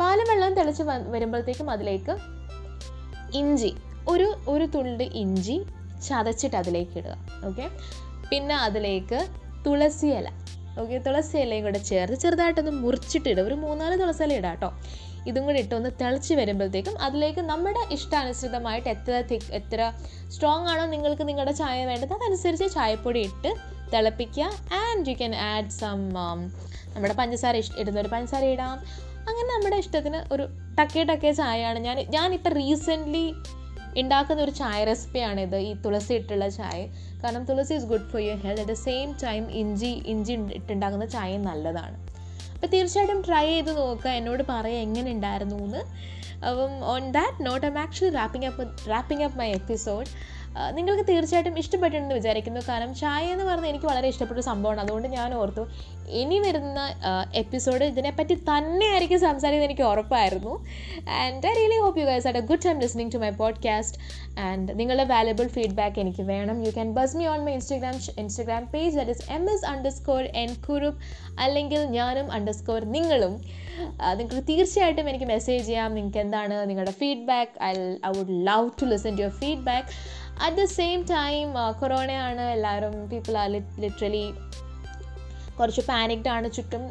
പാലും 0.01 0.27
വെള്ളം 0.33 0.55
തിളച്ച് 0.61 0.85
വരുമ്പോഴത്തേക്കും 1.15 1.69
അതിലേക്ക് 1.77 2.15
ഇഞ്ചി 3.41 3.73
ഒരു 4.13 4.29
ഒരു 4.53 4.67
തുള്ളി 4.75 5.07
ഇഞ്ചി 5.23 5.57
ചതച്ചിട്ട് 6.07 6.57
അതിലേക്ക് 6.61 6.97
ഇടുക. 7.01 7.15
ഓക്കെ 7.49 7.67
പിന്നെ 8.31 8.57
അതിലേക്ക് 8.67 9.19
തുളസി 9.67 10.09
ഇല 10.19 10.29
ഓക്കെ 10.81 10.97
തുളസി 11.07 11.37
ഇലയും 11.45 11.65
കൂടെ 11.67 11.81
ചേർത്ത് 11.89 12.17
ചെറുതായിട്ടൊന്ന് 12.23 12.73
മുറിച്ചിട്ടിടുക 12.85 13.45
ഒരു 13.49 13.57
മൂന്നാൽ 13.65 13.93
തുളസി 14.03 14.23
ഇല 14.27 14.33
ഇടാം 14.41 14.53
കേട്ടോ 14.55 14.71
ഇതും 15.27 15.45
കൂടി 15.47 15.59
ഇട്ടൊന്ന് 15.59 15.91
തിളച്ച് 16.01 16.35
വരുമ്പോഴത്തേക്കും 16.35 16.99
അതിലേക്ക് 16.99 17.41
നമ്മുടെ 17.41 17.83
ഇഷ്ടാനുസൃതമായിട്ട് 17.93 18.89
എത്ര 18.89 19.23
തിക് 19.31 19.53
എത്ര 19.53 19.93
സ്ട്രോങ് 20.29 20.69
ആണോ 20.69 20.87
നിങ്ങൾക്ക് 20.87 21.29
നിങ്ങളുടെ 21.29 21.53
ചായ 21.53 21.85
വേണ്ടത് 21.85 22.13
അതനുസരിച്ച് 22.13 22.75
ചായപ്പൊടി 22.75 23.21
ഇട്ട് 23.21 23.55
തിളപ്പിക്കുക. 23.95 24.45
And 24.75 25.09
you 25.09 25.15
can 25.15 25.35
add 25.35 25.71
some 25.71 26.13
നമ്മുടെ 26.95 27.15
പഞ്ചസാര 27.15 27.57
ഇഷ്ട 27.57 27.79
ഇടുന്നൊരു 27.79 28.09
പഞ്ചസാര 28.09 28.45
ഇടാം. 28.45 28.77
അങ്ങനെ 29.29 29.49
നമ്മുടെ 29.55 29.77
ഇഷ്ടത്തിന് 29.77 30.35
ഒരു 30.35 30.49
ടക്കേ 30.81 31.03
ടക്കേ 31.05 31.33
ചായയാണ്. 31.33 31.79
ഞാൻ 31.79 31.99
ഞാനിപ്പോൾ 32.11 32.55
റീസെന്റ്ലി 32.55 33.35
ഉണ്ടാക്കുന്ന 34.01 34.43
ഒരു 34.43 34.51
ചായ 34.51 34.85
റെസിപ്പിയാണിത് 34.85 35.57
ഈ 35.57 35.73
തുളസി 35.75 36.15
ഇട്ടുള്ള 36.15 36.49
ചായ. 36.49 36.87
കാരണം 37.25 37.45
tulsi 37.45 37.75
is 37.75 37.85
good 37.85 38.09
for 38.13 38.23
your 38.23 38.37
health 38.37 38.63
at 38.63 38.73
the 38.73 38.75
same 38.75 39.17
time 39.25 39.51
ഇഞ്ചി 39.51 40.03
ഇഞ്ചി 40.07 40.33
ഇട്ടുണ്ടാക്കുന്ന 40.33 41.07
ചായയും 41.07 41.43
നല്ലതാണ്. 41.45 42.12
അപ്പോൾ 42.63 42.73
തീർച്ചയായിട്ടും 42.77 43.21
ട്രൈ 43.23 43.47
ചെയ്ത് 43.47 43.77
നോക്കുക 43.77 44.11
എന്നോട് 44.11 44.43
പറയുക 44.49 44.79
എങ്ങനെ 44.79 45.11
ഉണ്ടായിരുന്നു 45.11 45.57
എന്ന്. 45.57 45.81
അപ്പം 46.49 46.73
on 46.83 47.13
that 47.13 47.47
note 47.47 47.67
I'm 47.67 47.79
actually 47.79 48.15
wrapping 48.15 48.47
up 48.47 48.65
wrapping 48.89 49.25
up 49.25 49.39
my 49.39 49.49
episode 49.51 50.07
നിങ്ങൾക്ക് 50.77 51.05
തീർച്ചയായിട്ടും 51.11 51.59
ഇഷ്ടപ്പെട്ടിട്ടുണ്ടെന്ന് 51.63 52.19
വിചാരിക്കുന്നു. 52.21 52.61
കാരണം 52.69 52.91
ചായ 52.95 53.25
എന്ന് 53.35 53.45
പറഞ്ഞാൽ 53.51 53.71
എനിക്ക് 53.73 53.89
വളരെ 53.93 54.09
ഇഷ്ടപ്പെട്ട 54.13 54.41
സംഭവമാണ്. 54.51 54.81
അതുകൊണ്ട് 54.85 55.09
ഞാൻ 55.17 55.31
ഓർത്തു 55.41 55.63
ഇനി 56.21 56.39
വരുന്ന 56.39 56.81
എപ്പിസോഡ് 57.43 57.85
ഇതിനെപ്പറ്റി 57.93 58.35
തന്നെയായിരിക്കും 58.51 59.21
സംസാരിക്കുന്നത് 59.27 59.69
എനിക്ക് 59.71 59.87
ഉറപ്പായിരുന്നു. 59.93 60.55
And 61.21 61.47
I 61.51 61.55
really 61.61 61.79
hope 61.85 62.01
you 62.01 62.07
guys 62.11 62.27
had 62.31 62.41
a 62.43 62.45
good 62.51 62.65
time 62.67 62.79
listening 62.85 63.13
to 63.15 63.21
my 63.25 63.31
podcast 63.43 63.99
and 64.49 64.79
നിങ്ങളുടെ 64.81 65.07
വാലുബിൾ 65.13 65.49
ഫീഡ്ബാക്ക് 65.57 66.01
എനിക്ക് 66.05 66.23
വേണം. 66.33 66.59
You 66.67 66.71
can 66.79 66.91
buzz 66.99 67.17
me 67.21 67.27
on 67.35 67.41
my 67.47 67.55
Instagram 67.59 67.97
Instagram 68.23 68.65
page 68.75 68.95
that 69.01 69.15
is 69.17 69.25
M 69.37 69.45
S 69.55 69.67
underscore 69.99 70.23
N 70.45 70.53
Kurup 70.69 71.01
അല്ലെങ്കിൽ 71.45 71.83
ഞാനും 71.99 72.27
under 72.39 72.57
score 72.61 72.81
നിങ്ങളും 72.97 73.35
നിങ്ങൾക്ക് 74.19 74.45
തീർച്ചയായിട്ടും 74.49 75.07
എനിക്ക് 75.11 75.29
message 75.35 75.63
ചെയ്യാം. 75.69 75.91
നിങ്ങൾക്ക് 75.97 76.21
എന്താണ് 76.25 76.57
നിങ്ങളുടെ 76.71 76.95
feedback 77.01 77.53
I 77.69 77.71
I 78.09 78.11
would 78.17 78.37
love 78.49 78.67
to 78.81 78.87
listen 78.93 79.13
to 79.19 79.23
your 79.25 79.37
feedback 79.43 79.89
at 80.45 80.57
the 80.61 80.65
same 80.79 81.01
time 81.15 81.49
കൊറോണയാണ് 81.81 82.45
എല്ലാവരും 82.57 82.95
പീപ്പിൾ 83.13 83.35
ആർ 83.43 83.49
ലിറ്ററലി 83.85 84.25
കുറച്ച് 85.59 85.83
പാനിക്ഡ് 85.89 86.31
ആണ് 86.35 86.47
ചുറ്റും. 86.57 86.83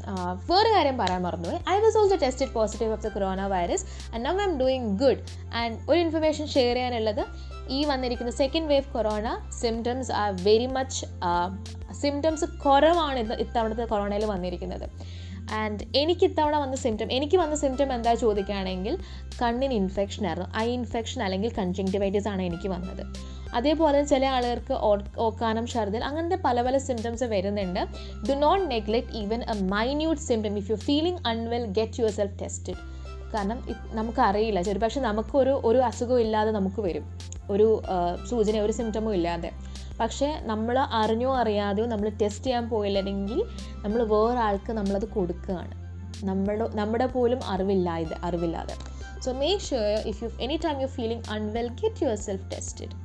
വേറെ 0.49 0.69
കാര്യം 0.73 0.97
പറയാൻ 1.01 1.21
മറന്നു 1.27 1.53
I 1.73 1.75
was 1.85 1.97
also 2.01 2.17
tested 2.23 2.53
positive 2.57 2.91
of 2.95 3.03
the 3.05 3.09
corona 3.15 3.45
virus 3.53 3.85
and 4.11 4.21
now 4.25 4.41
I 4.43 4.45
am 4.49 4.53
doing 4.61 4.89
good 5.03 5.23
and 5.61 5.75
ഒരു 5.89 5.99
information 6.05 6.45
share 6.55 6.75
ചെയ്യാനുള്ളത് 6.75 7.23
ഈ 7.77 7.79
വന്നിരിക്കുന്ന 7.91 8.31
second 8.41 8.69
wave 8.73 8.87
corona 8.95 9.27
symptoms 9.61 10.11
are 10.21 10.29
very 10.47 10.69
much 10.77 11.01
symptoms 12.03 12.45
കുറവാണ് 12.65 13.19
ഇത് 13.25 13.33
ഇത്തവണത്തെ 13.45 13.87
കൊറോണയിൽ 13.93 14.25
വന്നിരിക്കുന്നത്. 14.25 14.87
ആൻഡ് 15.61 15.83
എനിക്ക് 16.01 16.23
ഇത്തവണ 16.29 16.55
വന്ന 16.63 16.75
സിംറ്റം 16.75 17.11
എനിക്ക് 17.17 17.37
വന്ന 17.37 17.55
സിംറ്റം 17.55 17.93
എന്താ 17.93 18.13
ചോദിക്കുകയാണെങ്കിൽ 18.13 18.95
കണ്ണിന് 19.41 19.73
ഇൻഫെക്ഷൻ 19.73 20.27
ആയിരുന്നു. 20.27 20.49
ഐ 20.63 20.67
ഇൻഫെക്ഷൻ 20.79 21.23
അല്ലെങ്കിൽ 21.23 21.51
കൺജങ്ക്റ്റിവൈറ്റിസ് 21.59 22.27
ആണ് 22.27 22.41
എനിക്ക് 22.41 22.69
വന്നത്. 22.75 23.03
അതേപോലെ 23.57 24.03
ചില 24.11 24.25
ആളുകൾക്ക് 24.35 24.75
ഓക്കാനം 25.25 25.65
ഛർദിൽ 25.73 26.03
അങ്ങനത്തെ 26.09 26.37
പല 26.45 26.61
പല 26.61 26.77
സിംറ്റംസ് 26.77 27.23
വരുന്നുണ്ട്. 27.23 27.81
Do 28.27 28.35
not 28.45 28.71
neglect 28.71 29.11
even 29.21 29.41
a 29.53 29.55
minute 29.75 30.21
symptom 30.29 30.57
if 30.61 30.71
you 30.71 30.77
feeling 30.87 31.21
unwell 31.31 31.65
get 31.79 31.99
your 32.01 32.13
self 32.19 32.39
tested 32.41 32.77
കാരണം 33.33 33.59
നമുക്കറിയില്ല. 33.93 34.61
ചെറുപക്ഷെ 34.61 35.01
നമുക്കൊരു 35.09 35.61
ഒരു 35.63 35.79
അസുഖവും 35.89 36.21
ഇല്ലാതെ 36.21 36.51
നമുക്ക് 36.51 36.81
വരും. 36.87 37.05
ഒരു 37.53 37.67
സൂചന 38.29 38.57
ഒരു 38.65 38.71
സിംറ്റമും 38.71 39.13
ഇല്ലാതെ. 39.13 39.51
പക്ഷേ 39.99 40.41
നമ്മൾ 40.41 40.79
അറിഞ്ഞോ 40.79 41.35
അറിയാതെയോ 41.35 41.85
നമ്മൾ 41.85 42.09
ടെസ്റ്റ് 42.21 42.43
ചെയ്യാൻ 42.43 42.69
പോയില്ലെങ്കിൽ 42.69 43.43
നമ്മൾ 43.83 44.03
വേറെ 44.03 44.39
ആൾക്ക് 44.39 44.71
നമ്മളത് 44.71 45.05
കൊടുക്കുകയാണ്. 45.05 45.75
നമ്മുടെ 46.25 46.69
നമ്മുടെ 46.73 47.05
പോലും 47.05 47.39
അറിവില്ലാതെ 47.43 48.15
അറിവില്ലാതെ. 48.23 48.75
So 49.21 49.31
make 49.31 49.63
sure 49.63 50.07
if 50.07 50.23
you 50.23 50.29
any 50.41 50.55
time 50.55 50.81
you 50.81 50.87
feeling 50.87 51.23
unwell 51.29 51.67
get 51.67 52.03
your 52.03 52.15
self 52.15 52.51
tested 52.51 52.95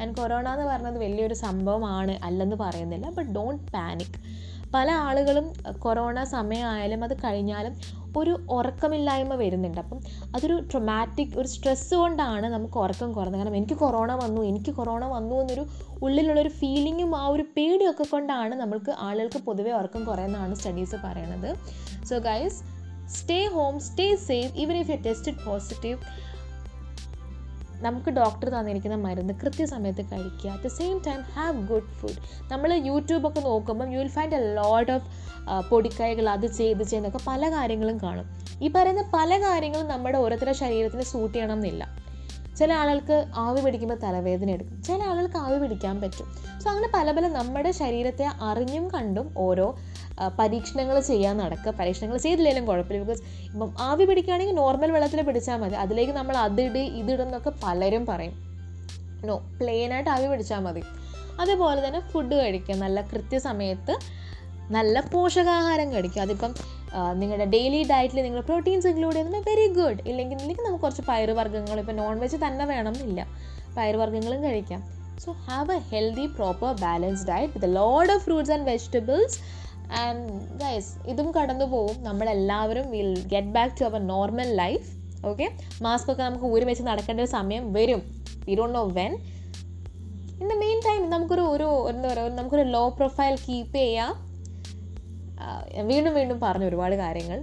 and 0.00 0.16
corona 0.16 0.48
എന്ന് 0.48 0.64
പറയുന്നത് 0.64 0.98
വലിയൊരു 0.98 1.34
സംഭവമാണ് 1.34 2.18
അല്ലെന്ന് 2.24 2.56
പറയുന്നില്ല 2.56 3.10
ബട്ട് 3.10 3.30
ഡോണ്ട് 3.30 3.72
പാനിക് 3.72 4.18
പല 4.74 4.90
ആളുകളും 4.90 5.52
കൊറോണ 5.78 6.24
സമയമായാലും 6.24 7.04
അത് 7.04 7.16
കഴിഞ്ഞാലും 7.24 7.74
ഒരു 8.16 8.46
ഉറക്കമില്ലായ്മ 8.50 9.34
വരുന്നുണ്ട്. 9.34 9.80
അപ്പം 9.80 10.00
അതൊരു 10.34 10.60
ട്രൊമാറ്റിക് 10.72 11.38
ഒരു 11.38 11.48
സ്ട്രെസ് 11.48 11.94
കൊണ്ടാണ് 11.94 12.46
നമുക്ക് 12.46 12.78
ഉറക്കം 12.78 13.12
കുറഞ്ഞത് 13.12 13.38
കാരണം 13.38 13.56
എനിക്ക് 13.56 13.74
കൊറോണ 13.74 14.14
വന്നു 14.14 14.42
എനിക്ക് 14.42 14.70
കൊറോണ 14.70 15.04
വന്നു 15.04 15.34
എന്നൊരു 15.34 15.66
ഉള്ളിലുള്ളൊരു 16.02 16.48
ഫീലിങ്ങും 16.48 17.16
ആ 17.16 17.26
ഒരു 17.26 17.42
പേടിയൊക്കെ 17.42 18.04
കൊണ്ടാണ് 18.10 18.54
നമ്മൾക്ക് 18.54 18.94
ആളുകൾക്ക് 18.98 19.38
പൊതുവേ 19.38 19.72
ഉറക്കം 19.72 20.04
കുറയുന്നതാണ് 20.04 20.54
സ്റ്റഡീസ് 20.54 20.96
പറയണത്. 21.04 21.56
So 22.04 22.18
guys 22.18 22.62
stay 23.08 23.46
home 23.46 23.80
stay 23.80 24.16
safe 24.16 24.58
even 24.58 24.76
if 24.76 24.90
you 24.90 24.96
tested 24.96 25.44
positive 25.46 25.98
നമുക്ക് 27.80 28.10
ഡോക്ടർ 28.10 28.48
തന്നിരിക്കുന്ന 28.48 28.96
മരുന്ന് 28.96 29.34
കൃത്യസമയത്ത് 29.34 30.04
കഴിക്കുക. 30.12 30.50
At 30.50 30.64
the 30.64 30.66
same 30.66 31.02
time 31.06 31.20
have 31.20 31.68
good 31.68 31.90
food 32.00 32.50
നമ്മൾ 32.52 32.72
യൂട്യൂബൊക്കെ 32.72 33.40
നോക്കുമ്പം 33.40 33.92
you 33.92 33.98
will 33.98 34.08
find 34.08 34.34
a 34.34 34.54
lot 34.54 34.92
of 34.92 35.06
പൊടിക്കൈകൾ 35.70 36.28
അത് 36.28 36.46
ചെയ്ത് 36.46 36.82
ചെയ്യുന്നൊക്കെ 36.82 37.20
പല 37.26 37.50
കാര്യങ്ങളും 37.50 37.98
കാണും. 38.02 38.26
ഈ 38.64 38.68
പറയുന്ന 38.68 39.10
പല 39.14 39.38
കാര്യങ്ങളും 39.38 39.88
നമ്മുടെ 39.88 40.18
ഓരോരുത്തരുടെ 40.18 40.52
ശരീരത്തിന് 40.52 41.02
സൂട്ട് 41.02 41.34
ചെയ്യണം 41.34 41.54
എന്നില്ല 41.54 42.08
ചില 42.58 42.72
ആളുകൾക്ക് 42.72 43.26
ആവി 43.36 43.60
പിടിക്കുമ്പോൾ 43.60 43.98
തലവേദന 44.02 44.50
എടുക്കും. 44.50 44.82
ചില 44.82 45.02
ആളുകൾക്ക് 45.02 45.36
ആവി 45.36 45.58
പിടിക്കാൻ 45.58 46.00
പറ്റും. 46.00 46.26
സോ 46.60 46.70
അങ്ങനെ 46.70 46.88
പല 46.94 47.10
പല 47.10 47.28
നമ്മുടെ 47.28 47.70
ശരീരത്തെ 47.70 48.26
അറിഞ്ഞും 48.42 48.90
കണ്ടും 48.90 49.34
ഓരോ 49.36 49.76
പരീക്ഷണങ്ങൾ 50.38 50.96
ചെയ്യാൻ 51.10 51.34
നടക്കുക 51.42 51.72
പരീക്ഷണങ്ങൾ 51.80 52.18
ചെയ്തില്ലെങ്കിലും 52.26 52.64
കുഴപ്പമില്ല. 52.70 53.02
ബിക്കോസ് 53.04 53.22
ഇപ്പം 53.52 53.70
ആവി 53.88 54.04
പിടിക്കുകയാണെങ്കിൽ 54.10 54.56
നോർമൽ 54.62 54.90
വെള്ളത്തിൽ 54.94 55.20
പിടിച്ചാൽ 55.28 55.58
മതി. 55.62 55.76
അതിലേക്ക് 55.84 56.14
നമ്മൾ 56.20 56.36
അതിട് 56.46 56.82
ഇതിടുന്നൊക്കെ 57.00 57.52
പലരും 57.64 58.04
പറയും. 58.10 58.34
നോ 59.28 59.36
പ്ലെയിനായിട്ട് 59.60 60.10
ആവി 60.16 60.26
പിടിച്ചാൽ 60.32 60.62
മതി. 60.68 60.82
അതേപോലെ 61.42 61.80
തന്നെ 61.86 62.00
ഫുഡ് 62.10 62.34
കഴിക്കുക. 62.40 62.76
നല്ല 62.84 63.00
കൃത്യസമയത്ത് 63.12 63.94
നല്ല 64.76 65.00
പോഷകാഹാരം 65.12 65.88
കഴിക്കുക. 65.94 66.22
അതിപ്പം 66.26 66.52
നിങ്ങളുടെ 67.20 67.46
ഡെയിലി 67.54 67.80
ഡയറ്റിൽ 67.90 68.18
നിങ്ങൾ 68.26 68.42
പ്രോട്ടീൻസ് 68.50 68.86
ഇൻക്ലൂഡ് 68.90 69.14
ചെയ്യുന്നത് 69.16 69.48
വെരി 69.48 69.66
ഗുഡ് 69.78 70.00
ഇല്ലെങ്കിൽ 70.10 70.38
ഇല്ലെങ്കിൽ 70.42 70.64
നമുക്ക് 70.66 70.84
കുറച്ച് 70.84 71.02
പയറുവർഗങ്ങൾ 71.08 71.78
ഇപ്പം 71.82 71.96
നോൺ 72.02 72.14
വെജ് 72.22 72.38
തന്നെ 72.44 72.64
വേണം 72.70 72.94
എന്നില്ല 72.94 73.22
പയറുവർഗങ്ങളും 73.76 74.40
കഴിക്കാം. 74.46 74.80
So 75.24 75.30
have 75.48 75.72
a 75.76 75.80
healthy 75.92 76.26
proper 76.36 76.70
balance 76.84 77.24
diet 77.30 77.52
with 77.54 77.70
load 77.76 78.10
of 78.14 78.22
fruits 78.26 78.52
and 78.56 78.66
vegetables 78.70 79.38
and 80.02 80.28
guys 80.62 80.92
ഇതും 81.10 81.28
കടന്നു 81.32 81.64
പോവും. 81.64 81.96
നമ്മളെല്ലാവരും 82.04 82.90
will 82.90 83.12
get 83.34 83.52
back 83.56 83.74
to 83.80 83.84
our 83.84 84.00
normal 84.06 84.50
life 84.62 84.86
okay 85.26 85.46
mask 85.82 86.12
ഒക്കെ 86.12 86.22
നമുക്ക് 86.22 86.44
ഊരി 86.44 86.64
വെച്ച് 86.64 86.82
നടക്കേണ്ട 86.82 87.20
ഒരു 87.20 87.30
സമയം 87.30 87.72
വരും. 87.72 88.02
We 88.46 88.54
don't 88.54 88.78
know 88.78 88.84
when 89.00 89.12
in 90.40 90.48
the 90.48 90.56
main 90.64 90.80
time 90.88 91.10
നമുക്കൊരു 91.10 91.44
ഒരു 91.54 91.68
എന്താ 91.90 92.08
പറയുക 92.08 92.34
നമുക്കൊരു 92.38 92.64
ലോ 92.76 92.88
പ്രൊഫൈൽ 92.88 93.36
കീപ്പ് 93.46 93.76
ചെയ്യാം. 93.78 94.12
വീണ്ടും 95.86 96.14
വീണ്ടും 96.14 96.40
പറഞ്ഞു 96.40 96.66
ഒരുപാട് 96.66 96.94
കാര്യങ്ങൾ. 96.94 97.38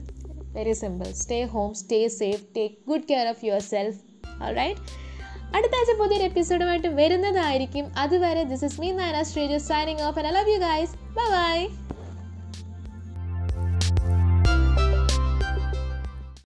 Very 0.57 0.73
simple 0.81 1.07
stay 1.21 1.43
home 1.43 1.73
stay 1.73 2.07
safe 2.07 2.43
take 2.57 2.75
good 2.89 3.07
care 3.09 3.27
of 3.27 3.45
your 3.45 3.59
self 3.59 3.99
right 4.59 4.81
അടുത്ത 5.55 5.75
ആഴ്ച 5.77 5.93
പുതിയൊരു 5.99 6.23
എപ്പിസോഡുമായിട്ട് 6.23 6.87
വരുന്നതായിരിക്കും. 6.87 7.85
അതുവരെ 7.97 8.43
this 8.43 8.65
is 8.65 8.81
me 8.81 8.91
Nana 8.91 9.21
Sreeju 9.31 9.57
signing 9.71 10.03
off 10.07 10.19
I 10.19 10.31
love 10.37 10.53
you 10.53 10.57
guys 10.57 10.95
bye 11.17 11.27
bye 11.35 11.59